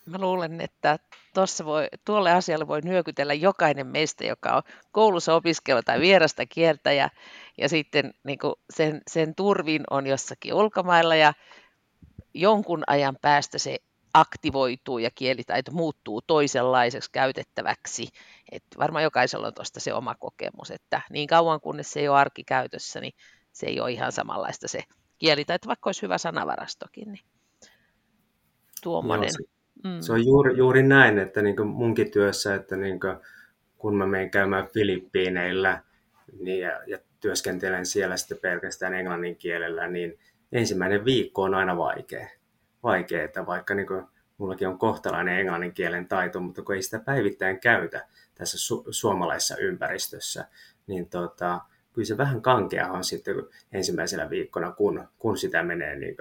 [0.06, 1.00] Mä luulen, että
[1.34, 6.92] tuossa voi, tuolle asialle voi nyökytellä jokainen meistä, joka on koulussa opiskellut tai vierasta kieltä
[6.92, 7.10] ja,
[7.58, 11.34] ja sitten niin sen, sen turvin on jossakin ulkomailla ja
[12.34, 13.78] jonkun ajan päästä se
[14.14, 18.08] aktivoituu ja kielitaito muuttuu toisenlaiseksi käytettäväksi.
[18.52, 22.18] Et varmaan jokaisella on tuosta se oma kokemus, että niin kauan kunnes se ei ole
[22.18, 23.14] arkikäytössä, niin
[23.60, 24.84] se ei ole ihan samanlaista se
[25.18, 27.12] kielitaito, vaikka olisi hyvä sanavarastokin.
[27.12, 27.26] Niin
[28.84, 29.30] tuommoinen.
[29.40, 30.02] Joo, se, mm.
[30.02, 33.00] se on juuri, juuri näin, että niin munkin työssä, että niin
[33.78, 35.84] kun mä menen käymään Filippiineillä
[36.40, 40.20] niin ja, ja työskentelen siellä sitten pelkästään englannin kielellä, niin
[40.52, 42.28] ensimmäinen viikko on aina vaikea.
[42.84, 44.06] Vaikea, että vaikka niin kuin,
[44.38, 49.58] mullakin on kohtalainen englannin kielen taito, mutta kun ei sitä päivittäin käytä tässä su- suomalaisessa
[49.58, 50.48] ympäristössä,
[50.88, 51.62] niin tota,
[51.94, 53.36] kyllä se vähän kankea on sitten
[53.72, 56.16] ensimmäisenä viikkona, kun, kun sitä menee niin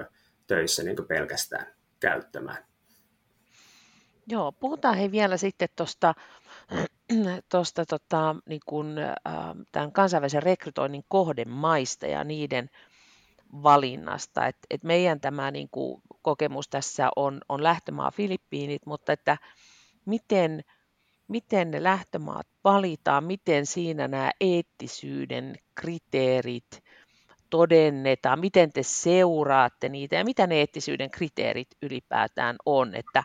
[0.47, 1.67] töissä niin pelkästään
[2.01, 2.65] käyttämään.
[4.27, 6.15] Joo, puhutaan he vielä sitten tuosta
[7.49, 8.97] tosta, tota, niin kun,
[9.73, 12.71] tämän kansainvälisen rekrytoinnin kohdemaista ja niiden
[13.63, 14.47] valinnasta.
[14.47, 19.39] Et, et meidän tämä niin kuin, kokemus tässä on, on lähtömaa Filippiinit, mutta että
[20.07, 20.65] miten–
[21.29, 26.83] miten ne lähtömaat valitaan, miten siinä nämä eettisyyden kriteerit
[27.51, 32.95] todennetaan, miten te seuraatte niitä ja mitä ne eettisyyden kriteerit ylipäätään on.
[32.95, 33.25] Että,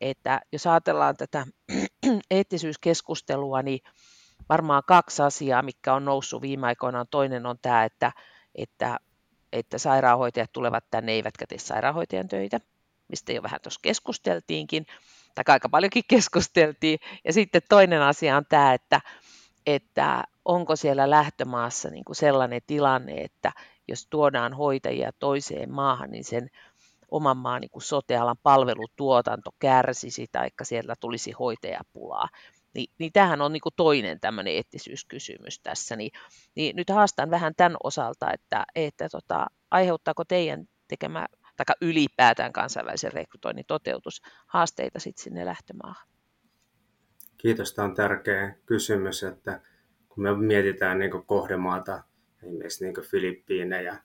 [0.00, 1.46] että jos ajatellaan tätä
[2.30, 3.80] eettisyyskeskustelua, niin
[4.48, 7.04] varmaan kaksi asiaa, mikä on noussut viime aikoina.
[7.04, 8.12] Toinen on tämä, että,
[8.54, 8.98] että,
[9.52, 12.60] että sairaanhoitajat tulevat tänne eivätkä tee sairaanhoitajan töitä,
[13.08, 14.86] mistä jo vähän tuossa keskusteltiinkin,
[15.34, 16.98] tai aika paljonkin keskusteltiin.
[17.24, 19.00] Ja sitten toinen asia on tämä, että,
[19.66, 23.52] että onko siellä lähtömaassa niin kuin sellainen tilanne, että
[23.88, 26.50] jos tuodaan hoitajia toiseen maahan, niin sen
[27.10, 32.28] oman maan niin kuin sotealan palvelutuotanto kärsisi, tai siellä tulisi hoitajapulaa.
[32.74, 35.96] Niin, niin tämähän on niin kuin toinen tämmöinen eettisyyskysymys tässä.
[35.96, 36.10] Niin,
[36.54, 41.26] niin nyt haastan vähän tämän osalta, että, että tota, aiheuttaako teidän tekemä,
[41.64, 46.08] tai ylipäätään kansainvälisen rekrytoinnin toteutus haasteita sitten sinne lähtömaahan?
[47.38, 49.60] Kiitos, tämä on tärkeä kysymys, että
[50.08, 52.02] kun me mietitään niin kohdemaata,
[52.42, 53.96] esimerkiksi niin Filippiinejä,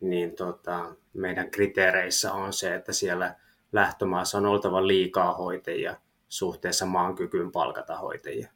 [0.00, 3.34] niin tota, meidän kriteereissä on se, että siellä
[3.72, 5.96] lähtömaassa on oltava liikaa hoitajia
[6.28, 8.48] suhteessa maan kykyyn palkata hoitajia.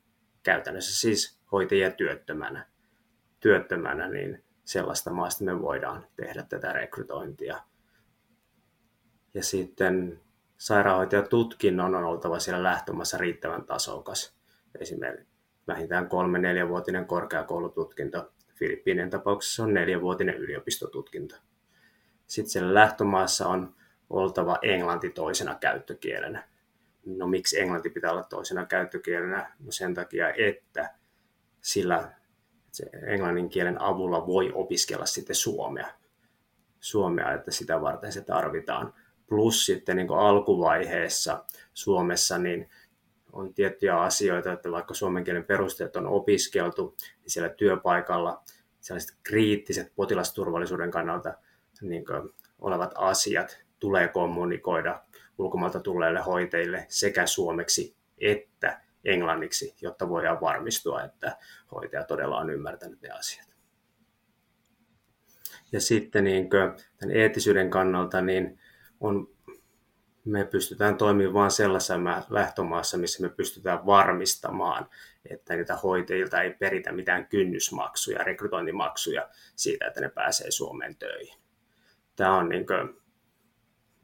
[0.43, 2.67] Käytännössä siis hoitajia työttömänä.
[3.41, 7.63] Työttömänä, niin sellaista maasta me voidaan tehdä tätä rekrytointia.
[9.37, 10.21] Ja sitten
[10.59, 14.37] sairaanhoitajatutkinnon on oltava siellä lähtömaassa riittävän tasokas.
[14.81, 15.27] Esimerkiksi
[15.67, 18.33] vähintään kolme neljävuotinen korkeakoulututkinto.
[18.55, 21.37] Filippiinien tapauksessa on neljävuotinen yliopistotutkinto.
[22.27, 23.75] Sitten siellä lähtömaassa on
[24.11, 26.49] oltava englanti toisena käyttökielenä.
[27.07, 29.53] No miksi englanti pitää olla toisena käyttökielenä?
[29.65, 30.95] No sen takia, että
[31.61, 32.13] sillä
[32.73, 35.89] se englannin kielen avulla voi opiskella sitten suomea.
[36.81, 38.95] Suomea, että sitä varten se tarvitaan.
[39.27, 42.71] Plus sitten niin alkuvaiheessa Suomessa, niin
[43.33, 48.43] on tiettyjä asioita, että vaikka suomen kielen perusteet on opiskeltu, niin siellä työpaikalla
[48.81, 51.35] sellaiset kriittiset potilasturvallisuuden kannalta
[51.81, 52.05] niin
[52.59, 55.03] olevat asiat tulee kommunikoida
[55.39, 61.37] ulkomailta tulleille hoitajille sekä suomeksi että englanniksi, jotta voidaan varmistua, että
[61.73, 63.47] hoitaja todella on ymmärtänyt ne asiat.
[65.73, 66.49] Ja sitten niin
[66.97, 68.61] tämän eettisyyden kannalta niin
[69.01, 69.37] on
[70.27, 71.95] me pystytään toimimaan vain sellaisessa
[72.31, 74.89] lähtömaassa, missä me pystytään varmistamaan,
[75.31, 81.39] että niitä hoitajilta ei peritä mitään kynnysmaksuja, rekrytointimaksuja siitä, että ne pääsee Suomeen töihin.
[82.17, 83.01] Tämä on niin kuin,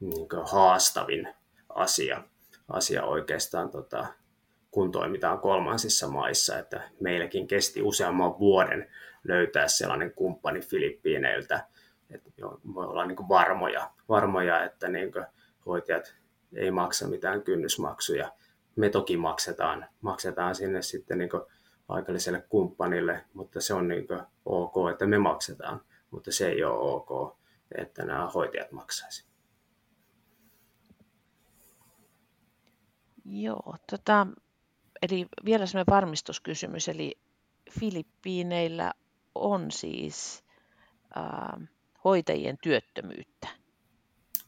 [0.01, 1.29] niin kuin haastavin
[1.69, 2.23] asia,
[2.69, 4.07] asia oikeastaan, tota,
[4.71, 8.91] kun toimitaan kolmansissa maissa, että meilläkin kesti useamman vuoden
[9.25, 11.67] löytää sellainen kumppani Filippiineiltä,
[12.15, 12.31] että
[12.75, 15.27] voi olla niin varmoja, varmoja, että niin kuin,
[15.67, 16.15] hoitajat
[16.55, 18.33] ei maksa mitään kynnysmaksuja.
[18.77, 21.31] Me toki maksetaan, maksetaan sinne sitten niin
[21.87, 24.07] paikalliselle kumppanille, mutta se on niin
[24.45, 27.39] ok, että me maksetaan, mutta se ei ole ok,
[27.79, 29.27] että nämä hoitajat maksaisi.
[33.25, 34.27] Joo, tota,
[35.03, 37.19] eli vielä sellainen varmistuskysymys, eli
[37.71, 38.93] Filippiineillä
[39.35, 40.45] on siis
[41.17, 41.69] äh,
[42.05, 43.49] hoitajien työttömyyttä.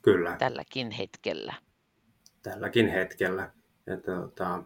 [0.02, 0.36] Kyllä.
[0.36, 1.54] tälläkin hetkellä.
[2.42, 3.50] Tälläkin hetkellä.
[3.86, 4.62] Ja tuota,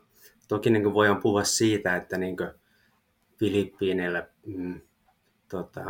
[0.49, 2.37] toki niin voidaan puhua siitä, että niin
[3.39, 4.81] Filippiineillä, mm,
[5.51, 5.83] tota,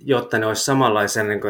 [0.00, 1.40] jotta ne olisi samanlaisen niin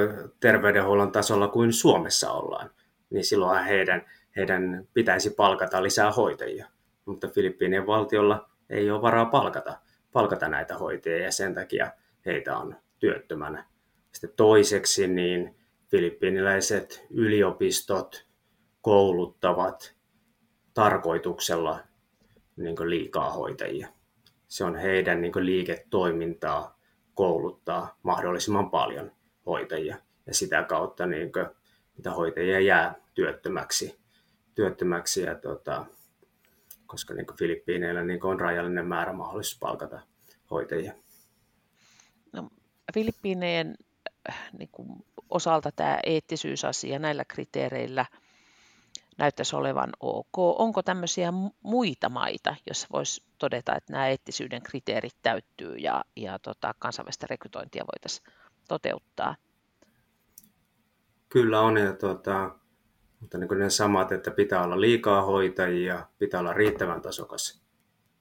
[0.41, 2.71] terveydenhuollon tasolla kuin Suomessa ollaan,
[3.11, 4.03] niin silloin heidän,
[4.37, 6.69] heidän pitäisi palkata lisää hoitajia.
[7.05, 9.81] Mutta Filippiinien valtiolla ei ole varaa palkata,
[10.13, 11.93] palkata näitä hoitajia ja sen takia
[12.27, 13.67] heitä on työttömänä.
[14.13, 15.57] Sitten toiseksi niin
[15.91, 18.27] filippiiniläiset yliopistot
[18.81, 19.95] kouluttavat
[20.75, 21.79] tarkoituksella
[22.57, 23.89] niin liikaa hoitajia.
[24.49, 26.79] Se on heidän niin liiketoimintaa
[27.15, 29.13] kouluttaa mahdollisimman paljon
[29.47, 31.33] hoitajia ja sitä kautta niin
[31.97, 33.99] mitä hoitajia jää työttömäksi,
[34.55, 35.87] työttömäksi ja, tota,
[36.87, 40.01] koska niin Filippiineillä niin on rajallinen määrä mahdollisuus palkata
[40.51, 40.93] hoitajia.
[42.95, 43.75] Filippiineen
[44.59, 44.89] niin kuin
[45.31, 48.07] osalta tämä eettisyysasia näillä kriteereillä
[49.19, 50.39] näyttäisi olevan ok.
[50.39, 56.75] Onko tämmöisiä muita maita, jos voisi todeta, että nämä eettisyyden kriteerit täyttyy ja, ja tota,
[56.79, 58.27] kansainvälistä rekrytointia voitaisiin
[58.69, 59.37] toteuttaa?
[61.29, 62.51] Kyllä on, ja tuota,
[63.21, 67.63] mutta niin ne samat, että pitää olla liikaa hoitajia, pitää olla riittävän tasokas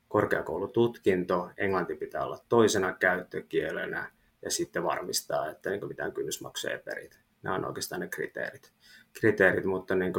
[0.07, 4.11] korkeakoulututkinto, englanti pitää olla toisena käyttökielenä,
[4.45, 7.17] ja sitten varmistaa, että niin mitään kynnysmaksuja ei peritä.
[7.43, 8.73] Nämä on oikeastaan ne kriteerit.
[9.19, 10.13] kriteerit mutta niin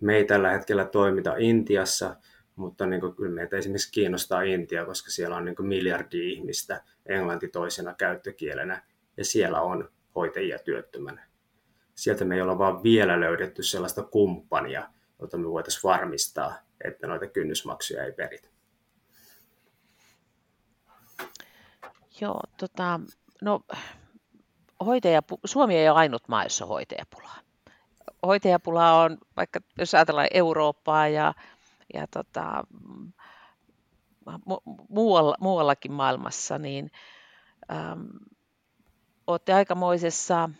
[0.00, 2.16] me ei tällä hetkellä toimita Intiassa,
[2.56, 6.84] mutta niin kuin, kyllä meitä esimerkiksi kiinnostaa Intia, koska siellä on niin kuin miljardi ihmistä,
[7.06, 8.82] englanti toisena käyttökielenä,
[9.16, 11.26] ja siellä on hoitajia työttömänä.
[11.94, 14.88] Sieltä me ei olla vaan vielä löydetty sellaista kumppania,
[15.20, 16.54] jota me voitaisiin varmistaa,
[16.84, 18.48] että noita kynnysmaksuja ei peritä.
[22.20, 23.00] Joo, tota,
[24.86, 27.38] hoitaja, Suomi ei ole ainut maa, jossa on hoitajapulaa.
[28.26, 31.34] Hoitajapulaa on, vaikka jos ajatellaan Eurooppaa ja,
[31.94, 32.64] ja tota,
[34.30, 36.90] mu- muualla, muuallakin maailmassa, niin
[37.72, 38.06] ähm,
[39.26, 40.50] olette aikamoisessa,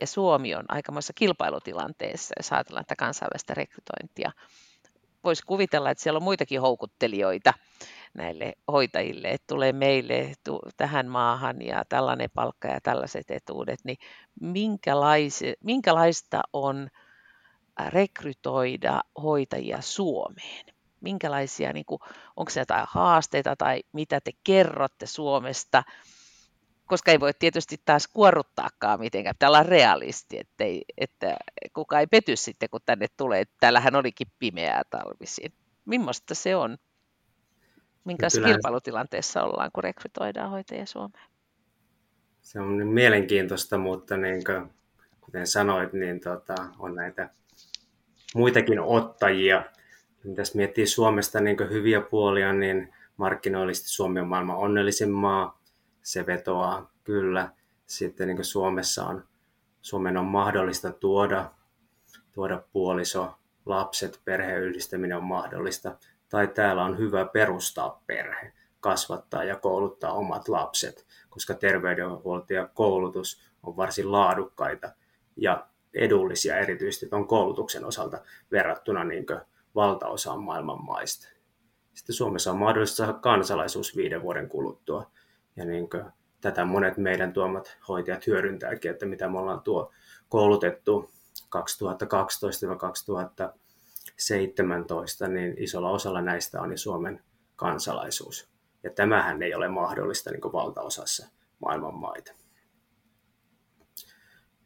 [0.00, 4.32] ja Suomi on aikamoisessa kilpailutilanteessa, jos ajatellaan tätä kansainvälistä rekrytointia.
[5.24, 7.52] Voisi kuvitella, että siellä on muitakin houkuttelijoita
[8.14, 10.32] näille hoitajille, että tulee meille
[10.76, 13.96] tähän maahan ja tällainen palkka ja tällaiset etuudet, niin
[15.60, 16.88] minkälaista on
[17.88, 20.66] rekrytoida hoitajia Suomeen?
[21.00, 22.00] Minkälaisia, niin kuin,
[22.36, 25.82] onko se jotain haasteita tai mitä te kerrotte Suomesta?
[26.86, 31.36] Koska ei voi tietysti taas kuorruttaakaan mitenkään, pitää olla realisti, ettei, että
[31.74, 33.44] kuka ei pety sitten, kun tänne tulee.
[33.60, 35.52] Täällähän olikin pimeää talvisin.
[35.84, 36.78] Millaista se on?
[38.04, 38.54] Minkälaisessa Kyllä.
[38.54, 41.30] kilpailutilanteessa ollaan, kun rekrytoidaan hoitajia Suomeen?
[42.40, 44.70] Se on mielenkiintoista, mutta niin kuin,
[45.20, 47.30] kuten sanoit, niin tota, on näitä
[48.34, 49.64] muitakin ottajia.
[50.36, 55.62] Jos miettii Suomesta niin hyviä puolia, niin markkinoillisesti Suomi on maailman onnellisin maa.
[56.02, 57.50] Se vetoaa kyllä.
[57.86, 59.24] Sitten niin Suomessa on,
[59.82, 61.50] Suomen on mahdollista tuoda,
[62.32, 63.34] tuoda puoliso,
[63.66, 65.96] lapset, perheyhdistäminen on mahdollista
[66.30, 73.42] tai täällä on hyvä perustaa perhe, kasvattaa ja kouluttaa omat lapset, koska terveydenhuolto ja koulutus
[73.62, 74.92] on varsin laadukkaita
[75.36, 78.18] ja edullisia erityisesti tuon koulutuksen osalta
[78.52, 79.26] verrattuna niin
[79.74, 81.28] valtaosaan maailman maista.
[81.94, 85.10] Sitten Suomessa on mahdollista saada kansalaisuus viiden vuoden kuluttua.
[85.56, 85.88] Ja niin
[86.40, 89.92] tätä monet meidän tuomat hoitajat hyödyntääkin, että mitä me ollaan tuo
[90.28, 91.10] koulutettu
[91.42, 91.48] 2012-2000
[94.20, 97.24] 17, niin isolla osalla näistä on Suomen
[97.56, 98.50] kansalaisuus.
[98.82, 101.26] Ja tämähän ei ole mahdollista niin valtaosassa
[101.58, 102.32] maailman maita.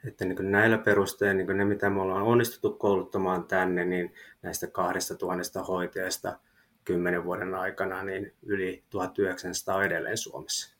[0.06, 5.14] Että niin näillä perusteilla, niin ne mitä me ollaan onnistuttu kouluttamaan tänne, niin näistä kahdesta
[5.14, 6.38] tuhannesta hoitajasta
[6.84, 10.76] kymmenen vuoden aikana, niin yli 1900 on edelleen Suomessa.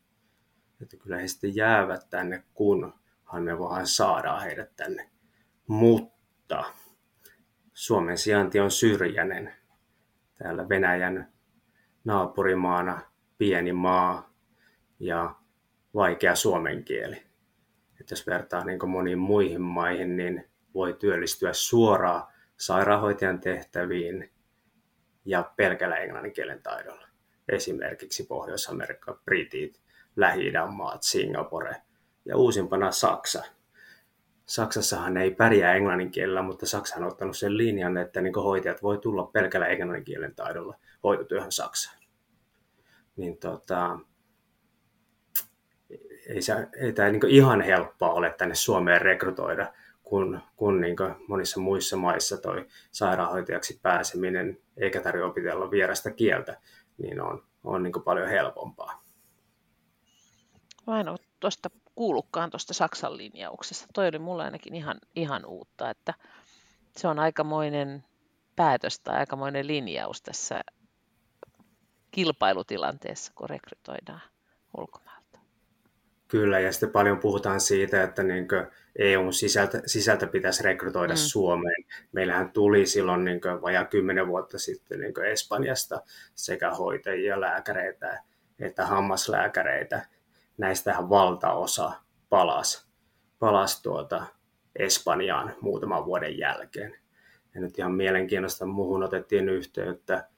[0.83, 5.11] Että kyllä he sitten jäävät tänne, kunhan me vaan saadaan heidät tänne.
[5.67, 6.65] Mutta
[7.75, 9.55] Suomen sijainti on syrjäinen.
[10.39, 11.33] Täällä Venäjän
[12.05, 13.01] naapurimaana
[13.39, 14.35] pieni maa
[15.01, 15.35] ja
[15.95, 17.23] vaikea suomen kieli.
[18.01, 22.23] Et jos vertaa niin moniin muihin maihin, niin voi työllistyä suoraan
[22.57, 24.31] sairaanhoitajan tehtäviin
[25.25, 27.09] ja pelkällä englannin kielen taidolla.
[27.49, 29.81] Esimerkiksi Pohjois-Amerikka, Britit,
[30.17, 31.77] lähi maat, Singapore
[32.25, 33.45] ja uusimpana Saksa–
[34.47, 38.99] Saksassahan ei pärjää englannin kielellä, mutta Saksa on ottanut sen linjan, että niin hoitajat voi
[38.99, 41.97] tulla pelkällä englannin kielen taidolla hoitotyöhön Saksaan.
[43.17, 43.99] Niin tota,
[46.29, 50.97] ei, se, ei tämä niin ihan helppoa ole tänne Suomeen rekrytoida, kun, kun niin
[51.29, 56.61] monissa muissa maissa toi sairaanhoitajaksi pääseminen, eikä tarvitse opitella vierasta kieltä,
[56.99, 59.05] niin on, on niin paljon helpompaa.
[60.87, 63.87] Ole tuosta kuullutkaan tuosta Saksan linjauksesta.
[63.95, 66.15] Toi oli mulle ainakin ihan, ihan uutta, että
[66.97, 68.05] se on aikamoinen
[68.57, 70.61] päätös tai aikamoinen linjaus tässä
[72.11, 74.21] kilpailutilanteessa, kun rekrytoidaan
[74.77, 75.39] ulkomailta.
[76.29, 78.49] Kyllä, ja sitten paljon puhutaan siitä, että niin
[78.97, 81.19] EUn sisältä, sisältä pitäisi rekrytoida mm.
[81.19, 81.85] Suomeen.
[82.13, 86.03] Meillähän tuli silloin niin vajaa kymmenen vuotta sitten niin Espanjasta
[86.35, 88.23] sekä hoitajia, lääkäreitä
[88.59, 90.07] että hammaslääkäreitä
[90.59, 91.93] näistähän valtaosa
[92.29, 92.87] palasi,
[93.39, 94.27] palasi tuota
[94.77, 96.97] Espanjaan muutaman vuoden jälkeen.
[97.55, 100.29] Ja nyt ihan mielenkiinnosta muuhun otettiin yhteyttä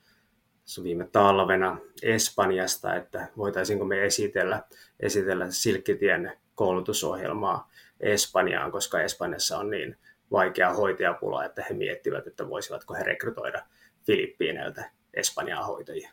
[0.82, 4.62] viime talvena Espanjasta, että voitaisiinko me esitellä,
[5.00, 7.70] esitellä Silkkitien koulutusohjelmaa
[8.00, 9.96] Espanjaan, koska Espanjassa on niin
[10.30, 13.66] vaikea hoitajapula, että he miettivät, että voisivatko he rekrytoida
[14.06, 16.12] Filippiineiltä Espanjaa hoitajia.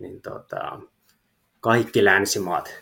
[0.00, 0.80] Niin tota,
[1.60, 2.74] kaikki länsimaat,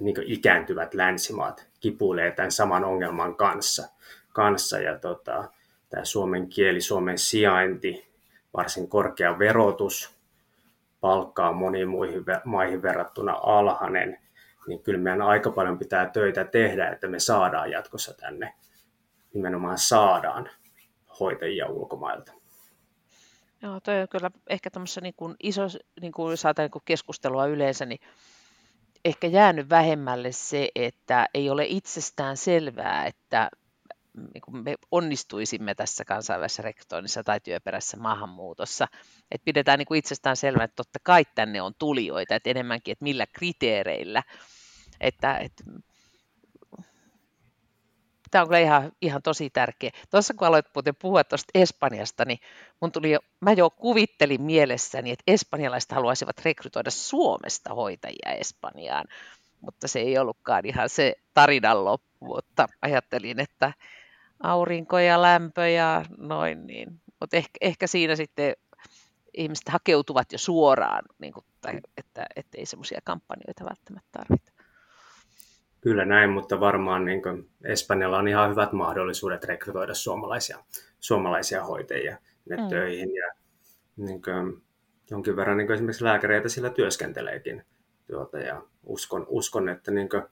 [0.00, 3.88] niin ikääntyvät länsimaat, kipuilee tämän saman ongelman kanssa.
[4.32, 5.44] kanssa ja tota,
[5.88, 8.08] tämä suomen kieli, suomen sijainti,
[8.56, 10.18] varsin korkea verotus,
[11.00, 14.18] palkka on moniin muihin maihin verrattuna alhainen,
[14.66, 18.54] niin kyllä meidän aika paljon pitää töitä tehdä, että me saadaan jatkossa tänne,
[19.34, 20.50] nimenomaan saadaan
[21.20, 22.37] hoitajia ulkomailta.
[23.62, 25.62] Joo, toi on kyllä ehkä tämmöisessä niin kuin iso,
[26.00, 28.00] niin kuin jos niin kuin keskustelua yleensä, niin
[29.04, 33.50] ehkä jäänyt vähemmälle se, että ei ole itsestään selvää, että
[34.34, 38.88] niin kuin me onnistuisimme tässä kansainvälisessä rekrytoinnissa tai työperäisessä maahanmuutossa.
[39.30, 43.02] Et pidetään niin kuin itsestään selvää, että totta kai tänne on tulijoita, että enemmänkin, että
[43.02, 44.22] millä kriteereillä.
[45.00, 45.64] Että, että
[48.30, 49.90] tämä on kyllä ihan, ihan tosi tärkeä.
[50.10, 52.38] Tuossa kun aloit muuten puhua tuosta Espanjasta, niin
[52.80, 59.04] mun tuli jo, mä jo kuvittelin mielessäni, että espanjalaiset haluaisivat rekrytoida Suomesta hoitajia Espanjaan,
[59.60, 63.72] mutta se ei ollutkaan ihan se tarinan loppu, mutta ajattelin, että
[64.42, 67.00] aurinko ja lämpö ja noin niin.
[67.20, 68.56] Mutta ehkä, ehkä siinä sitten
[69.34, 74.57] ihmiset hakeutuvat jo suoraan, niin kuin, tai, että, että ei semmoisia kampanjoita välttämättä tarvita.
[75.80, 80.58] Kyllä näin, mutta varmaan niin kuin Espanjalla on ihan hyvät mahdollisuudet rekrytoida suomalaisia,
[81.00, 82.16] suomalaisia hoitajia
[82.50, 82.68] mm.
[82.68, 83.14] töihin.
[83.14, 83.32] Ja
[83.96, 84.62] niin kuin,
[85.10, 87.64] jonkin verran niin kuin esimerkiksi lääkäreitä sillä työskenteleekin.
[88.10, 90.22] Tuota, ja uskon, uskon että niin kuin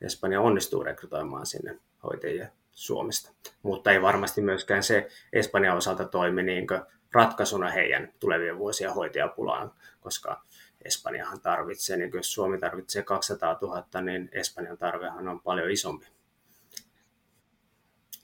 [0.00, 3.32] Espanja onnistuu rekrytoimaan sinne hoitajia Suomesta.
[3.62, 6.66] Mutta ei varmasti myöskään se Espanjan osalta toimi niin
[7.12, 10.42] ratkaisuna heidän tulevien vuosien hoitajapulaan, koska
[10.84, 16.06] Espanjahan tarvitsee, niin jos Suomi tarvitsee 200 000, niin Espanjan tarvehan on paljon isompi.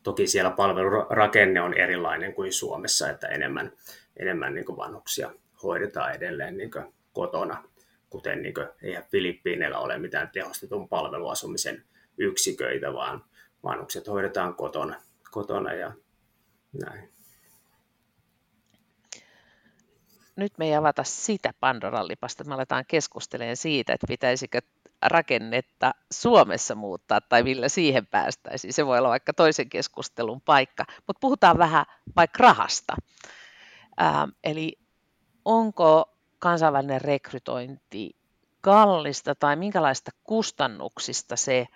[0.02, 3.72] Toki siellä palvelurakenne on erilainen kuin Suomessa, että enemmän,
[4.16, 5.30] enemmän niin vanhuksia
[5.62, 6.70] hoidetaan edelleen niin
[7.12, 7.64] kotona,
[8.10, 11.84] kuten niin kuin, eihän Filippiineillä ole mitään tehostetun palveluasumisen
[12.18, 13.24] yksiköitä, vaan
[13.64, 15.92] vanhukset hoidetaan kotona, kotona ja
[16.72, 17.19] näin.
[20.40, 24.60] Nyt me ei avata sitä Pandoran lipasta, me aletaan keskustelemaan siitä, että pitäisikö
[25.02, 28.72] rakennetta Suomessa muuttaa tai millä siihen päästäisiin.
[28.72, 31.86] Se voi olla vaikka toisen keskustelun paikka, mutta puhutaan vähän
[32.16, 32.96] vaikka rahasta.
[34.02, 34.78] Ähm, eli
[35.44, 38.16] onko kansainvälinen rekrytointi
[38.60, 41.66] kallista tai minkälaista kustannuksista se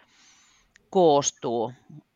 [0.91, 1.73] koostuu.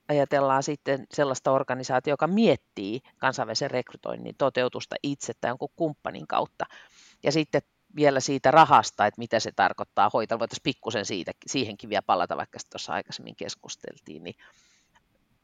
[0.09, 6.67] Ajatellaan sitten sellaista organisaatiota, joka miettii kansainvälisen rekrytoinnin toteutusta itse tai jonkun kumppanin kautta.
[7.23, 7.63] Ja sitten
[7.97, 10.39] vielä siitä rahasta, että mitä se tarkoittaa hoitaa.
[10.39, 14.25] Voitaisiin pikkusen siitä, siihenkin vielä palata, vaikka tuossa aikaisemmin keskusteltiin.
[14.25, 14.35] Niin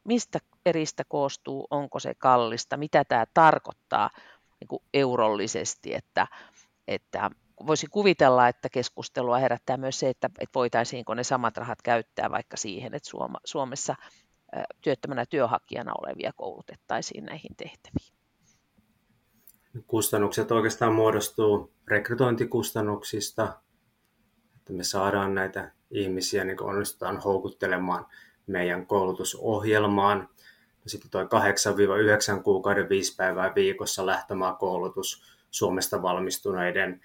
[0.03, 4.09] mistä eristä koostuu, onko se kallista, mitä tämä tarkoittaa
[4.59, 6.27] niin kuin eurollisesti, että,
[6.87, 7.31] että
[7.67, 12.57] voisin kuvitella, että keskustelua herättää myös se, että, että voitaisiinko ne samat rahat käyttää vaikka
[12.57, 13.95] siihen, että Suoma, Suomessa
[14.81, 18.15] työttömänä työhakijana olevia koulutettaisiin näihin tehtäviin.
[19.87, 23.53] Kustannukset oikeastaan muodostuu rekrytointikustannuksista,
[24.57, 28.05] että me saadaan näitä ihmisiä, niin onnistutaan houkuttelemaan
[28.47, 30.29] meidän koulutusohjelmaan.
[30.87, 31.27] Sitten tuo 8-9
[32.43, 37.01] kuukauden 5 päivää viikossa lähtömaa koulutus Suomesta valmistuneiden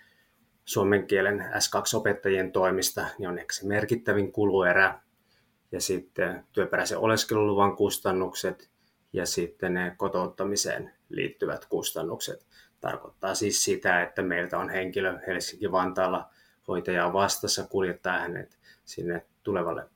[0.65, 5.01] suomen kielen S2-opettajien toimista, niin on ehkä se merkittävin kuluerä.
[5.73, 8.71] Ja sitten työperäisen oleskeluluvan kustannukset
[9.13, 12.47] ja sitten ne kotouttamiseen liittyvät kustannukset.
[12.81, 16.31] Tarkoittaa siis sitä, että meiltä on henkilö Helsinki-Vantaalla
[16.69, 19.87] hoitajaa vastassa kuljettaa hänet sinne tulevalle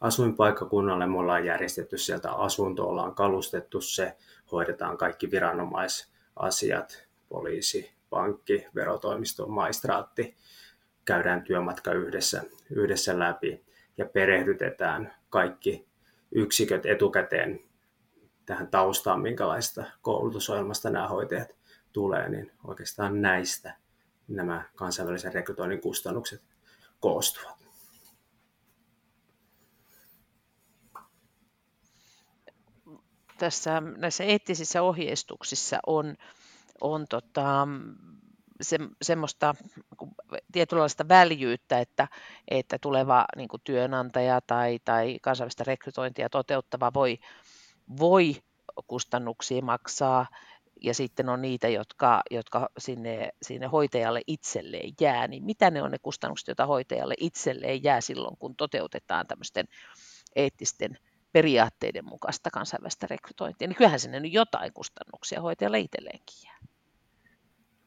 [0.00, 1.06] asuinpaikkakunnalle.
[1.06, 4.16] Me ollaan järjestetty sieltä asunto, ollaan kalustettu se,
[4.52, 10.36] hoidetaan kaikki viranomaisasiat, poliisi, pankki, verotoimisto, maistraatti,
[11.04, 13.64] käydään työmatka yhdessä, yhdessä läpi
[13.96, 15.88] ja perehdytetään kaikki
[16.32, 17.60] yksiköt etukäteen
[18.46, 21.48] tähän taustaan, minkälaista koulutusohjelmasta nämä hoitajat
[21.92, 23.76] tulee, niin oikeastaan näistä
[24.28, 26.42] nämä kansainvälisen rekrytoinnin kustannukset
[27.00, 27.58] koostuvat.
[33.38, 36.14] Tässä näissä eettisissä ohjeistuksissa on
[36.80, 37.68] on tota,
[38.60, 39.54] se, semmoista
[40.00, 40.10] niin
[40.52, 42.08] tietynlaista väljyyttä, että,
[42.48, 47.18] että tuleva niin kuin työnantaja tai, tai kansainvälistä rekrytointia toteuttava voi,
[47.98, 48.36] voi
[48.86, 50.26] kustannuksia maksaa,
[50.80, 55.90] ja sitten on niitä, jotka, jotka sinne, sinne hoitajalle itselleen jää, niin mitä ne on
[55.90, 59.66] ne kustannukset, joita hoitajalle itselleen jää silloin, kun toteutetaan tämmöisten
[60.36, 60.98] eettisten
[61.32, 66.58] periaatteiden mukaista kansainvälistä rekrytointia, niin kyllähän sinne nyt jotain kustannuksia hoitajalle itselleenkin jää.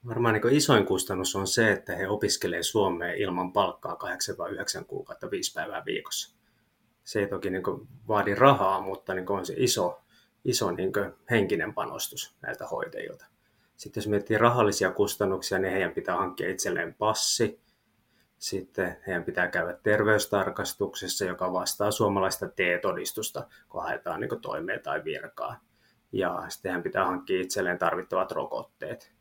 [0.07, 4.85] Varmaan niin isoin kustannus on se, että he opiskelevat Suomeen ilman palkkaa 8 vai 9
[4.85, 6.35] kuukautta 5 päivää viikossa.
[7.03, 7.63] Se ei toki niin
[8.07, 10.01] vaadi rahaa, mutta niin on se iso,
[10.45, 10.91] iso niin
[11.29, 13.25] henkinen panostus näiltä hoitajilta.
[13.77, 17.61] Sitten jos miettii rahallisia kustannuksia, niin heidän pitää hankkia itselleen passi.
[18.37, 25.59] Sitten heidän pitää käydä terveystarkastuksessa, joka vastaa suomalaista T-todistusta, kun haetaan niin toimeen tai virkaa.
[26.11, 29.20] Ja sitten heidän pitää hankkia itselleen tarvittavat rokotteet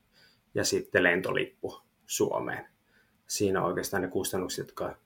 [0.54, 2.68] ja sitten lentolippu Suomeen.
[3.26, 4.96] Siinä on oikeastaan ne kustannukset, jotka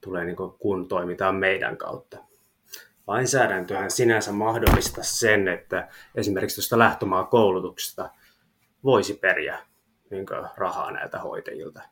[0.00, 2.18] tulee niin kun toimitaan meidän kautta.
[3.06, 8.10] Lainsäädäntöhän sinänsä mahdollistaa sen, että esimerkiksi tuosta lähtömaa koulutuksesta
[8.84, 9.58] voisi periä
[10.10, 10.26] niin
[10.56, 11.82] rahaa näiltä hoitajilta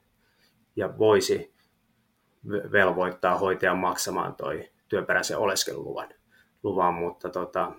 [0.76, 1.54] ja voisi
[2.72, 6.08] velvoittaa hoitajan maksamaan toi työperäisen oleskeluluvan,
[6.62, 7.72] luvan, mutta tota,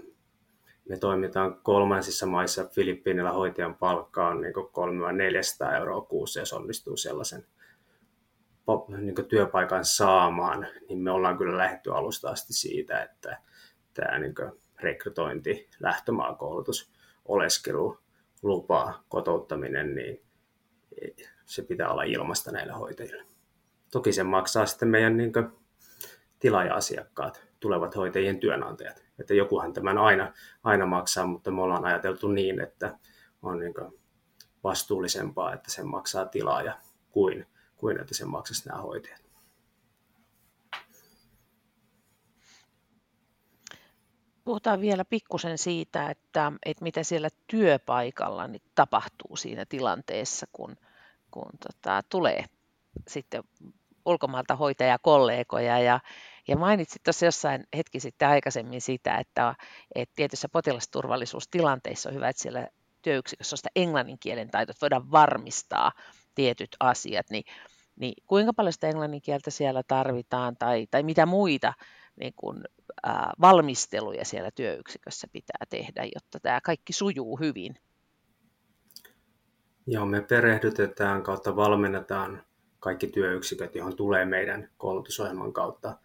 [0.90, 2.66] me toimitaan kolmansissa maissa.
[2.66, 7.46] Filippiinillä hoitajan palkka on niin 300-400 euroa kuussa, jos onnistuu sellaisen
[8.98, 13.38] niin työpaikan saamaan, niin me ollaan kyllä lähdetty alusta asti siitä, että
[13.94, 14.36] tämä niin
[14.80, 16.92] rekrytointi, lähtömaakoulutus,
[17.26, 17.98] oleskelu,
[18.42, 20.22] lupa, kotouttaminen, niin
[21.46, 23.26] se pitää olla ilmasta näille hoitajille.
[23.92, 25.34] Toki se maksaa sitten meidän niin
[26.40, 29.04] tilaaja-asiakkaat, tulevat hoitajien työnantajat.
[29.20, 30.34] Että jokuhan tämän aina,
[30.64, 32.98] aina maksaa, mutta me ollaan ajateltu niin, että
[33.42, 33.74] on niin
[34.64, 39.24] vastuullisempaa, että sen maksaa tilaaja kuin, kuin että sen maksaisi nämä hoitajat.
[44.44, 50.76] Puhutaan vielä pikkusen siitä, että, että mitä siellä työpaikalla niin tapahtuu siinä tilanteessa, kun,
[51.32, 52.46] kun tota, tulee
[53.08, 53.44] sitten
[54.06, 56.00] ulkomailta hoitajakollegoja ja,
[56.48, 59.56] ja mainitsit tuossa jossain hetki sitten aikaisemmin sitä, että,
[59.96, 62.68] että tietyissä potilasturvallisuustilanteissa on hyvä, että siellä
[63.02, 65.92] työyksikössä on sitä englannin kielen taito, että voidaan varmistaa
[66.36, 67.44] tietyt asiat, niin,
[67.96, 71.74] niin kuinka paljon sitä englannin kieltä siellä tarvitaan tai, tai mitä muita
[72.20, 72.64] niin kun,
[73.04, 77.76] ää, valmisteluja siellä työyksikössä pitää tehdä, jotta tämä kaikki sujuu hyvin?
[79.88, 82.44] Joo, me perehdytetään kautta valmennetaan
[82.80, 85.98] kaikki työyksiköt, johon tulee meidän koulutusohjelman kautta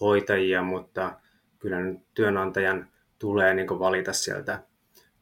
[0.00, 1.20] hoitajia, mutta
[1.58, 1.76] kyllä
[2.14, 2.88] työnantajan
[3.18, 4.62] tulee niin valita sieltä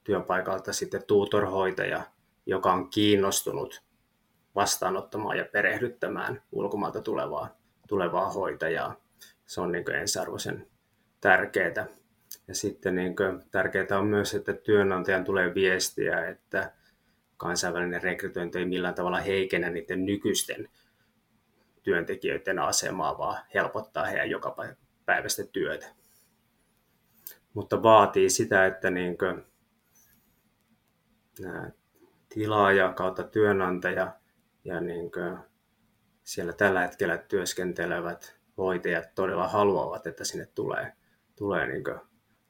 [0.04, 2.02] työpaikalta sitten tutorhoitaja,
[2.46, 3.82] joka on kiinnostunut
[4.54, 7.56] vastaanottamaan ja perehdyttämään ulkomailta tulevaa,
[7.88, 9.00] tulevaa hoitajaa.
[9.46, 10.66] Se on niin ensiarvoisen
[11.20, 11.86] tärkeää.
[12.48, 13.14] Ja sitten niin
[13.50, 16.72] tärkeää on myös, että työnantajan tulee viestiä, että
[17.36, 20.68] kansainvälinen rekrytointi ei millään tavalla heikennä niiden nykyisten
[21.88, 24.56] työntekijöiden asemaa, vaan helpottaa heidän joka
[25.06, 25.86] päivästä työtä.
[27.54, 29.44] Mutta vaatii sitä, että niin kuin,
[32.28, 34.12] tilaaja kautta työnantaja
[34.64, 35.38] ja niin kuin,
[36.24, 40.92] siellä tällä hetkellä työskentelevät hoitajat todella haluavat, että sinne tulee,
[41.36, 41.84] tulee niin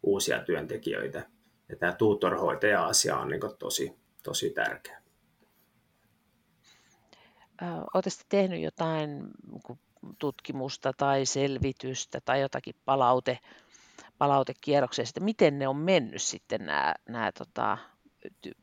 [0.03, 1.27] uusia työntekijöitä.
[1.69, 5.03] Ja tämä tutorhoitaja-asia on niin tosi, tosi tärkeä.
[7.95, 9.79] Oletteko tehnyt jotain niinku,
[10.19, 13.39] tutkimusta tai selvitystä tai jotakin palaute,
[14.19, 17.79] palautekierroksia että miten ne on mennyt sitten nämä, nämä tota,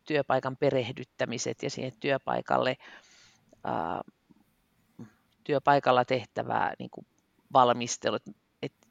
[0.07, 2.77] työpaikan perehdyttämiset ja siihen työpaikalle,
[3.63, 4.01] ää,
[5.43, 7.07] työpaikalla tehtävää niin kuin
[7.53, 8.17] valmistelu,
[8.61, 8.87] että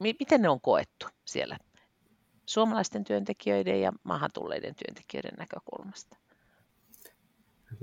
[0.00, 1.58] miten ne on koettu siellä
[2.46, 6.16] suomalaisten työntekijöiden ja maahan tulleiden työntekijöiden näkökulmasta?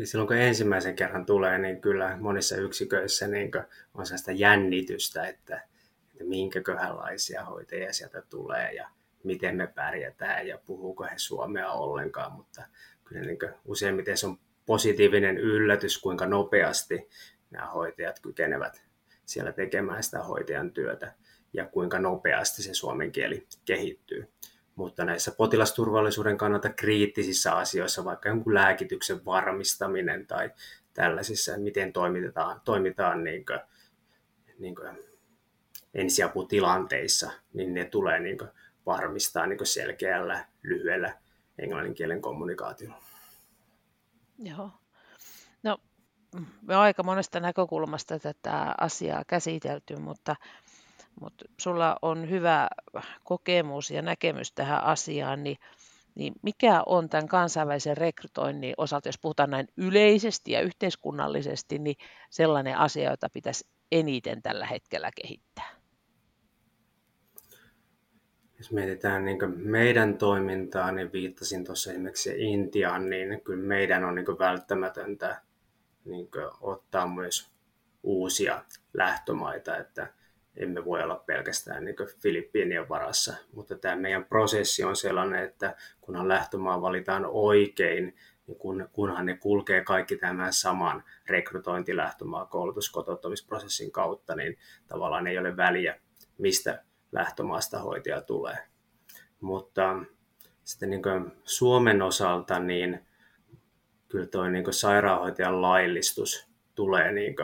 [0.04, 3.52] Silloin kun ensimmäisen kerran tulee, niin kyllä monissa yksiköissä niin
[3.94, 5.62] on sellaista jännitystä, että,
[6.12, 8.90] että minkäköhänlaisia hoitajia sieltä tulee ja
[9.24, 12.64] miten me pärjätään ja puhuuko he suomea ollenkaan, mutta
[13.06, 17.10] kyllä niin useimmiten se on positiivinen yllätys, kuinka nopeasti
[17.52, 18.84] nämä hoitajat kykenevät
[19.26, 21.14] siellä tekemään sitä hoitajan työtä
[21.54, 24.28] ja kuinka nopeasti se suomen kieli kehittyy
[24.76, 30.52] mutta näissä potilasturvallisuuden kannalta kriittisissä asioissa, vaikka jonkun lääkityksen varmistaminen tai
[30.94, 33.60] tällaisissa, miten toimitaan, toimitaan niin kuin,
[34.60, 34.98] niin kuin
[35.94, 38.50] ensiaputilanteissa, niin ne tulee niin kuin
[38.86, 41.18] varmistaa niin kuin selkeällä, lyhyellä
[41.60, 43.02] englanninkielen kommunikaatiolla.
[44.40, 44.72] Joo.
[45.64, 45.78] No,
[46.62, 50.36] me on aika monesta näkökulmasta tätä asiaa käsitelty, mutta
[51.22, 52.68] mutta sulla on hyvä
[53.24, 55.58] kokemus ja näkemys tähän asiaan, niin,
[56.16, 61.96] niin mikä on tämän kansainvälisen rekrytoinnin osalta, jos puhutaan näin yleisesti ja yhteiskunnallisesti, niin
[62.30, 65.76] sellainen asia, jota pitäisi eniten tällä hetkellä kehittää?
[68.58, 74.40] Jos mietitään niin meidän toimintaa, niin viittasin tuossa esimerkiksi Intiaan, niin kyllä meidän on niin
[74.40, 75.42] välttämätöntä
[76.06, 76.30] niin
[76.62, 77.52] ottaa myös
[78.04, 78.64] uusia
[78.94, 80.14] lähtömaita, että
[80.58, 86.28] emme voi olla pelkästään niin Filippiinien varassa, mutta tämä meidän prosessi on sellainen, että kunhan
[86.28, 88.16] lähtömaa valitaan oikein,
[88.48, 95.28] niin kun, kunhan ne kulkee kaikki tämän saman rekrytointi, lähtömaa, koulutus, kotouttamisprosessin kautta, niin tavallaan
[95.28, 96.00] ei ole väliä,
[96.38, 98.58] mistä lähtömaasta hoitaja tulee.
[99.42, 99.96] Mutta
[100.64, 101.02] sitten niin
[101.44, 103.06] Suomen osalta, niin
[104.08, 107.36] kyllä toi niin sairaanhoitajan laillistus tulee niin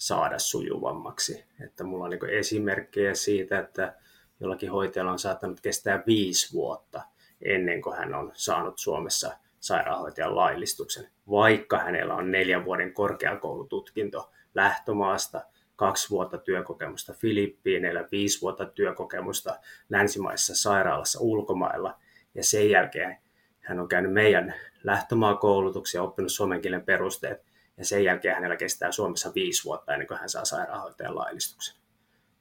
[0.00, 1.44] saada sujuvammaksi.
[1.64, 3.94] Että mulla on niin esimerkkejä siitä, että
[4.40, 7.02] jollakin hoitajalla on saattanut kestää viisi vuotta
[7.42, 15.42] ennen kuin hän on saanut Suomessa sairaanhoitajan laillistuksen, vaikka hänellä on neljän vuoden korkeakoulututkinto lähtömaasta,
[15.76, 21.98] kaksi vuotta työkokemusta Filippiineillä, viisi vuotta työkokemusta länsimaissa sairaalassa ulkomailla,
[22.34, 23.18] ja sen jälkeen
[23.60, 27.49] hän on käynyt meidän lähtömaakoulutuksia oppinut suomen kielen perusteet,
[27.80, 31.76] ja sen jälkeen hänellä kestää Suomessa viisi vuotta ennen kuin hän saa sairaanhoitajan laillistuksen.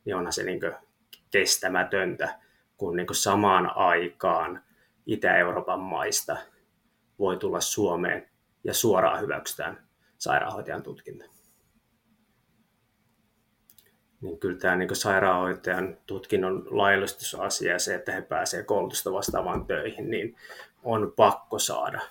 [0.05, 0.59] Niin onhan se niin
[1.31, 2.39] kestämätöntä,
[2.77, 4.63] kun niin samaan aikaan
[5.05, 6.37] Itä-Euroopan maista
[7.19, 8.29] voi tulla Suomeen
[8.63, 9.87] ja suoraan hyväksytään
[10.17, 11.25] sairaanhoitajan tutkinto.
[14.21, 20.09] Niin kyllä tämä niin sairaanhoitajan tutkinnon laillistusasia ja se, että he pääsevät koulutusta vastaavaan töihin,
[20.09, 20.35] niin
[20.83, 22.01] on pakko saada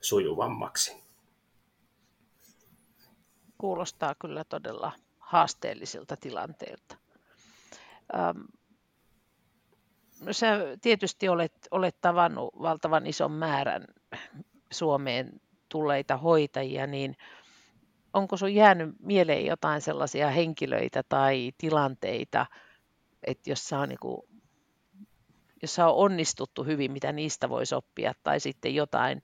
[0.00, 1.07] sujuvammaksi.
[3.58, 6.96] Kuulostaa kyllä todella haasteellisilta tilanteilta.
[10.20, 13.84] No sä tietysti olet, olet tavannut valtavan ison määrän
[14.72, 17.16] Suomeen tulleita hoitajia, niin
[18.12, 22.46] onko sun jäänyt mieleen jotain sellaisia henkilöitä tai tilanteita,
[23.26, 24.22] että jossa on, niin kuin,
[25.62, 29.22] jossa on onnistuttu hyvin, mitä niistä voisi oppia, tai sitten jotain,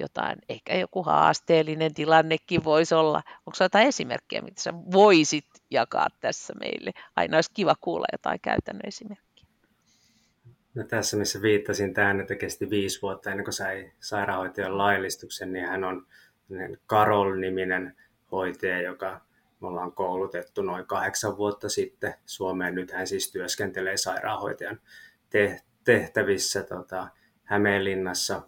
[0.00, 3.22] jotain, ehkä joku haasteellinen tilannekin voisi olla.
[3.46, 6.90] Onko jotain esimerkkejä, mitä sä voisit jakaa tässä meille?
[7.16, 9.46] Aina olisi kiva kuulla jotain käytännön esimerkkiä.
[10.74, 15.66] No tässä, missä viittasin tähän, että kesti viisi vuotta ennen kuin sai sairaanhoitajan laillistuksen, niin
[15.66, 16.06] hän on
[16.86, 17.96] Karol-niminen
[18.32, 19.20] hoitaja, joka
[19.60, 22.74] me ollaan koulutettu noin kahdeksan vuotta sitten Suomeen.
[22.74, 24.80] Nyt hän siis työskentelee sairaanhoitajan
[25.84, 27.08] tehtävissä tota,
[27.44, 28.42] Hämeenlinnassa,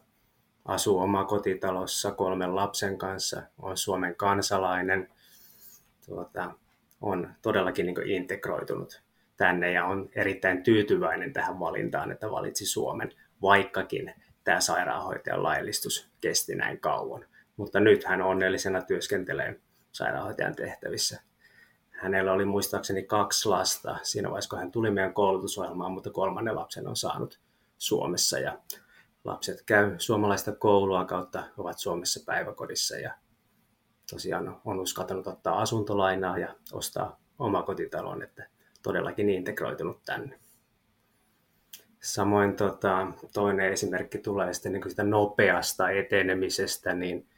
[0.67, 5.09] asuu oma kotitalossa kolmen lapsen kanssa, on Suomen kansalainen,
[6.07, 6.55] tuota,
[7.01, 9.03] on todellakin niin integroitunut
[9.37, 13.13] tänne ja on erittäin tyytyväinen tähän valintaan, että valitsi Suomen,
[13.43, 14.15] vaikkakin
[14.45, 17.25] tämä sairaanhoitajan laillistus kesti näin kauan.
[17.57, 19.61] Mutta nyt hän onnellisena työskentelee
[19.93, 21.21] sairaanhoitajan tehtävissä.
[21.91, 26.89] Hänellä oli muistaakseni kaksi lasta siinä vaiheessa, kun hän tuli meidän koulutusohjelmaan, mutta kolmannen lapsen
[26.89, 27.41] on saanut
[27.79, 28.59] Suomessa ja
[29.27, 33.15] lapset käy suomalaista koulua kautta ovat Suomessa päiväkodissa ja
[34.11, 38.47] tosiaan on uskaltanut ottaa asuntolainaa ja ostaa omakotitalon, että
[38.83, 40.39] todellakin integroitunut tänne.
[42.03, 47.29] Samoin tota, toinen esimerkki tulee sitten niin sitä nopeasta etenemisestä, niin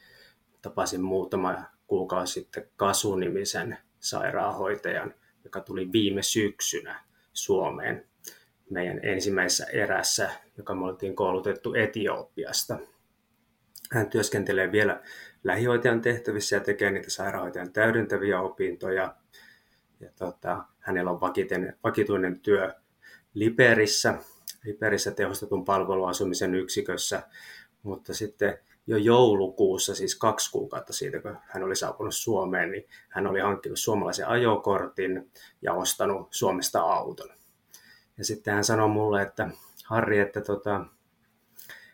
[0.62, 5.14] tapasin muutama kuukausi sitten Kasu-nimisen sairaanhoitajan,
[5.44, 8.07] joka tuli viime syksynä Suomeen
[8.70, 12.78] meidän ensimmäisessä erässä, joka me oltiin koulutettu Etiopiasta.
[13.92, 15.02] Hän työskentelee vielä
[15.44, 19.14] lähihoitajan tehtävissä ja tekee niitä sairaanhoitajan täydentäviä opintoja.
[20.00, 22.74] Ja tota, hänellä on vakiten, vakituinen työ
[23.34, 24.14] Liperissä,
[24.64, 27.22] Liperissä tehostetun palveluasumisen yksikössä,
[27.82, 33.26] mutta sitten jo joulukuussa, siis kaksi kuukautta siitä, kun hän oli saapunut Suomeen, niin hän
[33.26, 35.30] oli hankkinut suomalaisen ajokortin
[35.62, 37.37] ja ostanut Suomesta auton.
[38.18, 39.50] Ja sitten hän sanoi mulle, että
[39.84, 40.84] Harri, että tota,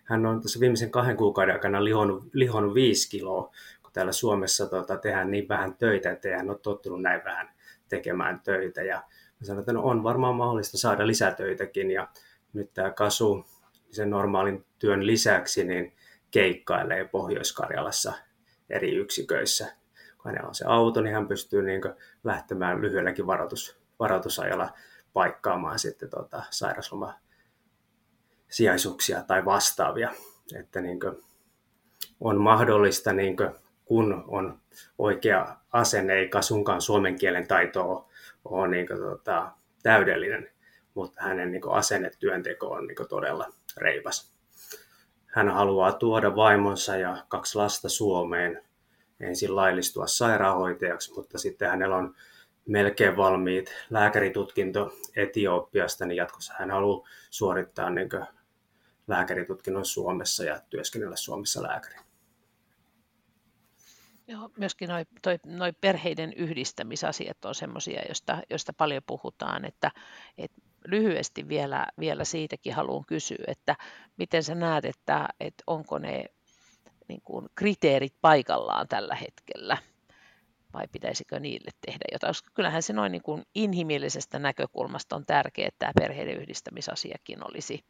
[0.05, 3.51] hän on tässä viimeisen kahden kuukauden aikana lihonnut, lihonnut viisi kiloa,
[3.83, 7.49] kun täällä Suomessa tota, tehdään niin vähän töitä, että hän ole tottunut näin vähän
[7.89, 8.83] tekemään töitä.
[8.83, 8.97] Ja
[9.41, 11.91] mä sanoin, että no on varmaan mahdollista saada lisätöitäkin.
[11.91, 12.09] Ja
[12.53, 13.45] nyt tämä Kasu
[13.91, 15.97] sen normaalin työn lisäksi niin
[16.31, 18.13] keikkailee Pohjois-Karjalassa
[18.71, 19.67] eri yksiköissä.
[20.17, 21.81] Kun hänellä on se auto, niin hän pystyy niin
[22.25, 24.73] lähtemään lyhyelläkin varoitus, varoitusajalla
[25.15, 27.15] paikkaamaan sitten tota sairasloma
[28.51, 30.11] sijaisuuksia tai vastaavia.
[30.55, 30.99] Että niin
[32.21, 33.37] on mahdollista, niin
[33.85, 34.61] kun on
[34.99, 38.09] oikea asenne, eikä sunkaan suomen kielen taito
[38.45, 39.53] ole, niin kuin, tota,
[39.83, 40.51] täydellinen,
[40.95, 43.47] mutta hänen niin kuin, asenne työnteko on niin kuin, todella
[43.77, 44.35] reipas.
[45.27, 48.63] Hän haluaa tuoda vaimonsa ja kaksi lasta Suomeen,
[49.21, 52.15] ensin laillistua sairaanhoitajaksi, mutta sitten hänellä on
[52.67, 58.09] melkein valmiit lääkäritutkinto Etiopiasta, niin jatkossa hän haluaa suorittaa niin
[59.07, 62.05] lääkäritutkinnon Suomessa ja työskennellä Suomessa lääkärinä.
[64.29, 69.91] Joo, myöskin noi, toi, noi perheiden yhdistämisasiat on sellaisia, joista, joista paljon puhutaan, että,
[70.39, 73.77] että lyhyesti vielä, vielä siitäkin haluan kysyä, että
[74.17, 76.25] miten sä näet, että, että onko ne
[77.09, 79.77] niin kuin kriteerit paikallaan tällä hetkellä
[80.75, 85.69] vai pitäisikö niille tehdä jotain, koska kyllähän se noin niin kuin inhimillisestä näkökulmasta on tärkeää,
[85.69, 87.85] että tämä perheiden yhdistämisasiakin olisi,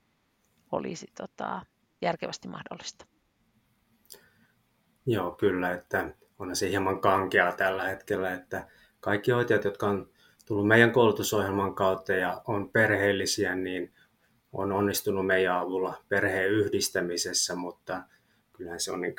[0.73, 1.63] olisi tota,
[2.03, 3.07] järkevästi mahdollista.
[5.07, 8.69] Joo, kyllä, että on se hieman kankea tällä hetkellä, että
[9.01, 10.11] kaikki hoitajat, jotka on
[10.47, 13.95] tullut meidän koulutusohjelman kautta ja on perheellisiä, niin
[14.53, 18.03] on onnistunut meidän avulla perheen yhdistämisessä, mutta
[18.53, 19.15] kyllähän se on niin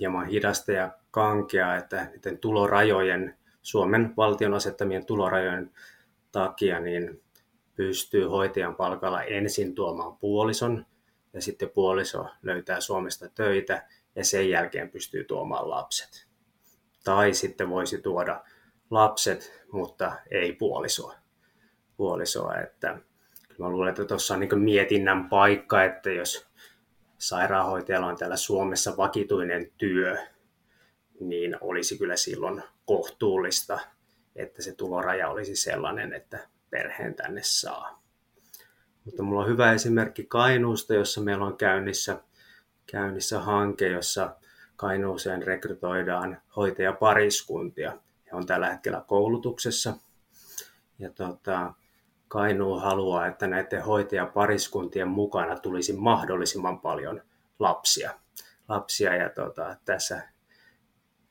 [0.00, 5.70] hieman hidasta ja kankea, että niiden tulorajojen, Suomen valtion asettamien tulorajojen
[6.32, 7.22] takia, niin
[7.74, 10.86] pystyy hoitajan palkalla ensin tuomaan puolison
[11.32, 16.28] ja sitten puoliso löytää Suomesta töitä ja sen jälkeen pystyy tuomaan lapset.
[17.04, 18.44] Tai sitten voisi tuoda
[18.90, 21.14] lapset, mutta ei puolisoa.
[21.96, 22.98] puolisoa että
[23.58, 26.47] mä luulen, että tuossa on niin mietinnän paikka, että jos
[27.18, 30.16] sairaanhoitajalla on täällä Suomessa vakituinen työ,
[31.20, 33.78] niin olisi kyllä silloin kohtuullista,
[34.36, 38.02] että se tuloraja olisi sellainen, että perheen tänne saa.
[39.04, 42.20] Mutta mulla on hyvä esimerkki Kainuusta, jossa meillä on käynnissä,
[42.86, 44.36] käynnissä hanke, jossa
[44.76, 47.90] Kainuuseen rekrytoidaan hoitajapariskuntia.
[48.26, 49.94] He on tällä hetkellä koulutuksessa.
[50.98, 51.74] Ja tota,
[52.28, 57.22] Kainuu haluaa, että näiden hoitajapariskuntien mukana tulisi mahdollisimman paljon
[57.58, 58.10] lapsia.
[58.68, 60.22] lapsia ja tota, tässä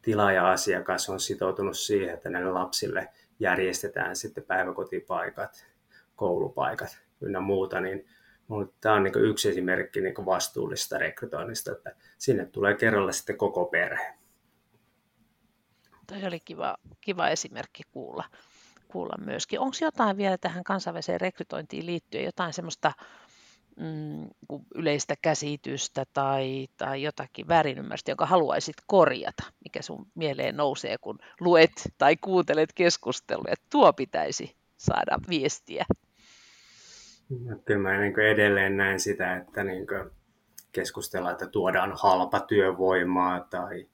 [0.01, 5.65] tilaaja-asiakas on sitoutunut siihen, että näille lapsille järjestetään sitten päiväkotipaikat,
[6.15, 8.07] koulupaikat ynnä muuta, niin
[8.81, 14.13] tämä on niin yksi esimerkki niin vastuullista rekrytoinnista, että sinne tulee kerralla sitten koko perhe.
[16.07, 18.23] Tämä oli kiva, kiva esimerkki kuulla
[18.87, 19.59] kuulla myöskin.
[19.59, 22.91] Onko jotain vielä tähän kansainväliseen rekrytointiin liittyen, jotain semmoista
[23.75, 24.29] mm,
[24.75, 31.71] yleistä käsitystä tai, tai jotakin väärinymmärrystä, jonka haluaisit korjata, mikä sun mieleen nousee, kun luet
[31.97, 35.85] tai kuuntelet keskustelua, että tuo pitäisi saada viestiä?
[37.29, 39.87] No, kyllä mä niin edelleen näen sitä, että niin
[40.71, 43.87] keskustellaan, että tuodaan halpa työvoimaa tai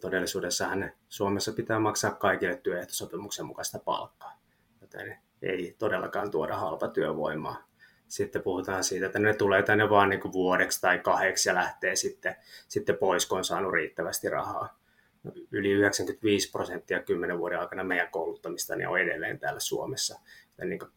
[0.00, 4.40] todellisuudessahan Suomessa pitää maksaa kaikille työehtosopimuksen mukaista palkkaa,
[4.80, 7.70] joten ei todellakaan tuoda halpa työvoimaa.
[8.08, 11.96] Sitten puhutaan siitä, että ne tulee tänne vaan niin kuin vuodeksi tai kahdeksi ja lähtee
[11.96, 12.36] sitten,
[12.68, 14.78] sitten pois, kun on saanut riittävästi rahaa.
[15.22, 20.20] No, yli 95 prosenttia kymmenen vuoden aikana meidän kouluttamista niin on edelleen täällä Suomessa.
[20.58, 20.90] Ja niin kuin,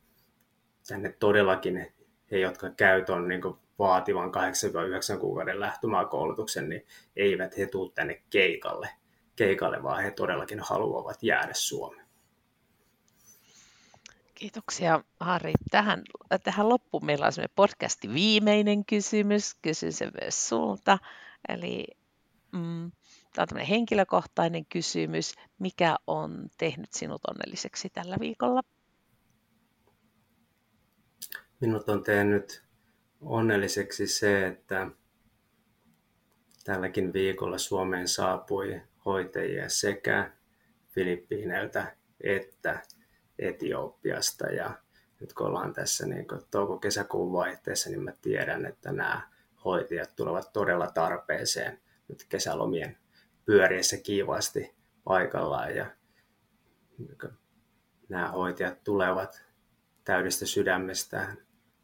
[0.88, 1.94] tänne todellakin
[2.32, 3.42] he, jotka käyt on niin
[3.80, 4.32] vaativan
[5.16, 8.90] 8-9 kuukauden lähtömaakoulutuksen, niin eivät he tule tänne keikalle,
[9.36, 12.04] keikalle, vaan he todellakin haluavat jäädä Suomeen.
[14.36, 15.54] Kiitoksia Harri.
[15.72, 16.02] Tähän,
[16.44, 19.56] tähän loppuun meillä on podcastin viimeinen kysymys.
[19.62, 20.98] Kysyn sen myös sulta.
[21.50, 21.88] Eli
[22.52, 22.92] mm,
[23.34, 25.36] tämä on henkilökohtainen kysymys.
[25.60, 28.62] Mikä on tehnyt sinut onnelliseksi tällä viikolla?
[31.60, 32.64] Minut on tehnyt
[33.26, 34.88] onnelliseksi se, että
[36.64, 40.32] tälläkin viikolla Suomeen saapui hoitajia sekä
[40.90, 42.82] Filippiineiltä että
[43.40, 44.48] Etiopiasta.
[44.48, 44.72] Ja
[45.20, 49.30] nyt kun ollaan tässä niin touko-kesäkuun vaihteessa, niin mä tiedän, että nämä
[49.66, 52.98] hoitajat tulevat todella tarpeeseen nyt kesälomien
[53.46, 55.76] pyöriessä kiivasti paikallaan.
[55.76, 55.86] Ja
[58.10, 59.44] nämä hoitajat tulevat
[60.04, 61.38] täydestä sydämestään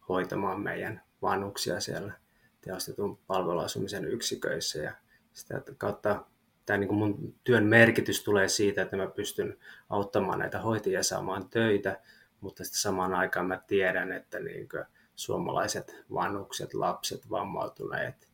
[0.09, 2.13] hoitamaan meidän vanhuksia siellä
[2.61, 4.93] tehostetun palveluasumisen yksiköissä ja
[5.33, 6.25] sitä kautta
[6.65, 9.57] tämä niin kuin mun työn merkitys tulee siitä, että mä pystyn
[9.89, 11.99] auttamaan näitä hoitajia saamaan töitä,
[12.41, 18.29] mutta sitten samaan aikaan mä tiedän, että niin kuin suomalaiset vanhukset, lapset, vammautuneet,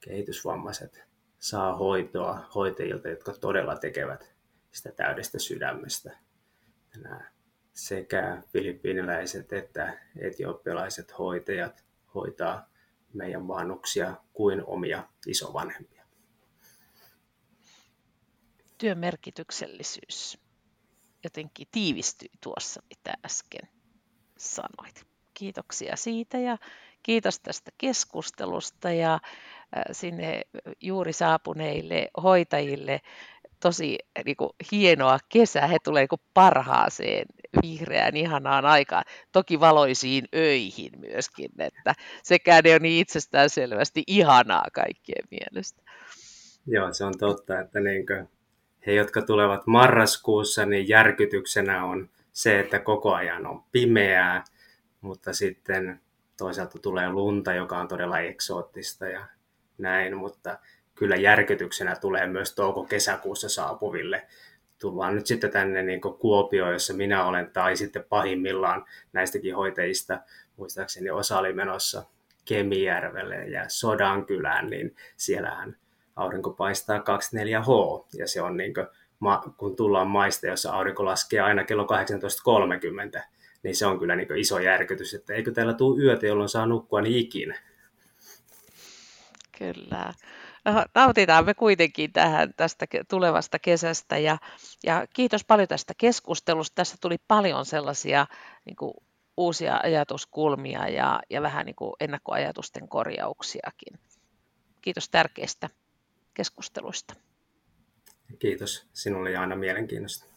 [0.00, 1.04] kehitysvammaiset
[1.38, 4.34] saa hoitoa hoitajilta, jotka todella tekevät
[4.72, 6.18] sitä täydestä sydämestä.
[6.96, 7.20] Nämä
[7.72, 11.84] sekä filippiiniläiset että etiopialaiset hoitajat
[12.14, 12.68] hoitaa
[13.12, 16.04] meidän vanhuksia kuin omia isovanhempia.
[18.78, 20.38] Työn merkityksellisyys
[21.24, 23.68] jotenkin tiivistyi tuossa, mitä äsken
[24.38, 25.06] sanoit.
[25.34, 26.58] Kiitoksia siitä ja
[27.02, 29.20] kiitos tästä keskustelusta ja
[29.92, 30.42] sinne
[30.80, 33.00] juuri saapuneille hoitajille
[33.60, 35.66] tosi niin kuin, hienoa kesää.
[35.66, 37.26] He tulee niin parhaaseen
[37.62, 39.04] vihreään ihanaan aikaan.
[39.32, 45.82] Toki valoisiin öihin myöskin, että sekään ei ole niin itsestään selvästi ihanaa kaikkien mielestä.
[46.66, 48.28] Joo, se on totta, että niin kuin
[48.86, 54.44] he, jotka tulevat marraskuussa, niin järkytyksenä on se, että koko ajan on pimeää,
[55.00, 56.00] mutta sitten
[56.36, 59.26] toisaalta tulee lunta, joka on todella eksoottista ja
[59.78, 60.58] näin, mutta
[60.94, 64.26] kyllä järkytyksenä tulee myös touko-kesäkuussa saapuville.
[64.84, 70.20] Tullaan nyt sitten tänne niin Kuopioon, jossa minä olen, tai sitten pahimmillaan näistäkin hoitajista,
[70.56, 72.04] muistaakseni osa oli menossa
[72.44, 75.76] Kemijärvelle ja Sodankylään, niin siellähän
[76.16, 78.86] aurinko paistaa 24H, ja se on niin kuin,
[79.56, 81.86] kun tullaan maista, jossa aurinko laskee aina kello
[83.16, 83.22] 18.30,
[83.62, 87.00] niin se on kyllä niin iso järkytys, että eikö täällä tule yötä, jolloin saa nukkua
[87.00, 87.58] niin ikinä.
[89.58, 90.14] Kyllä.
[90.94, 94.38] Nautitaan me kuitenkin tähän tästä tulevasta kesästä ja,
[94.84, 96.74] ja kiitos paljon tästä keskustelusta.
[96.74, 98.26] Tässä tuli paljon sellaisia
[98.64, 98.94] niin kuin,
[99.36, 103.98] uusia ajatuskulmia ja, ja vähän niin kuin ennakkoajatusten korjauksiakin.
[104.82, 105.70] Kiitos tärkeistä
[106.34, 107.14] keskusteluista.
[108.38, 110.33] Kiitos sinulle ja aina mielenkiinnosta.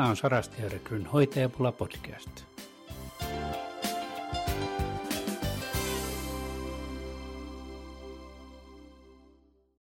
[0.00, 2.30] Tämä on Sarastiarekryn hoitajapula podcast.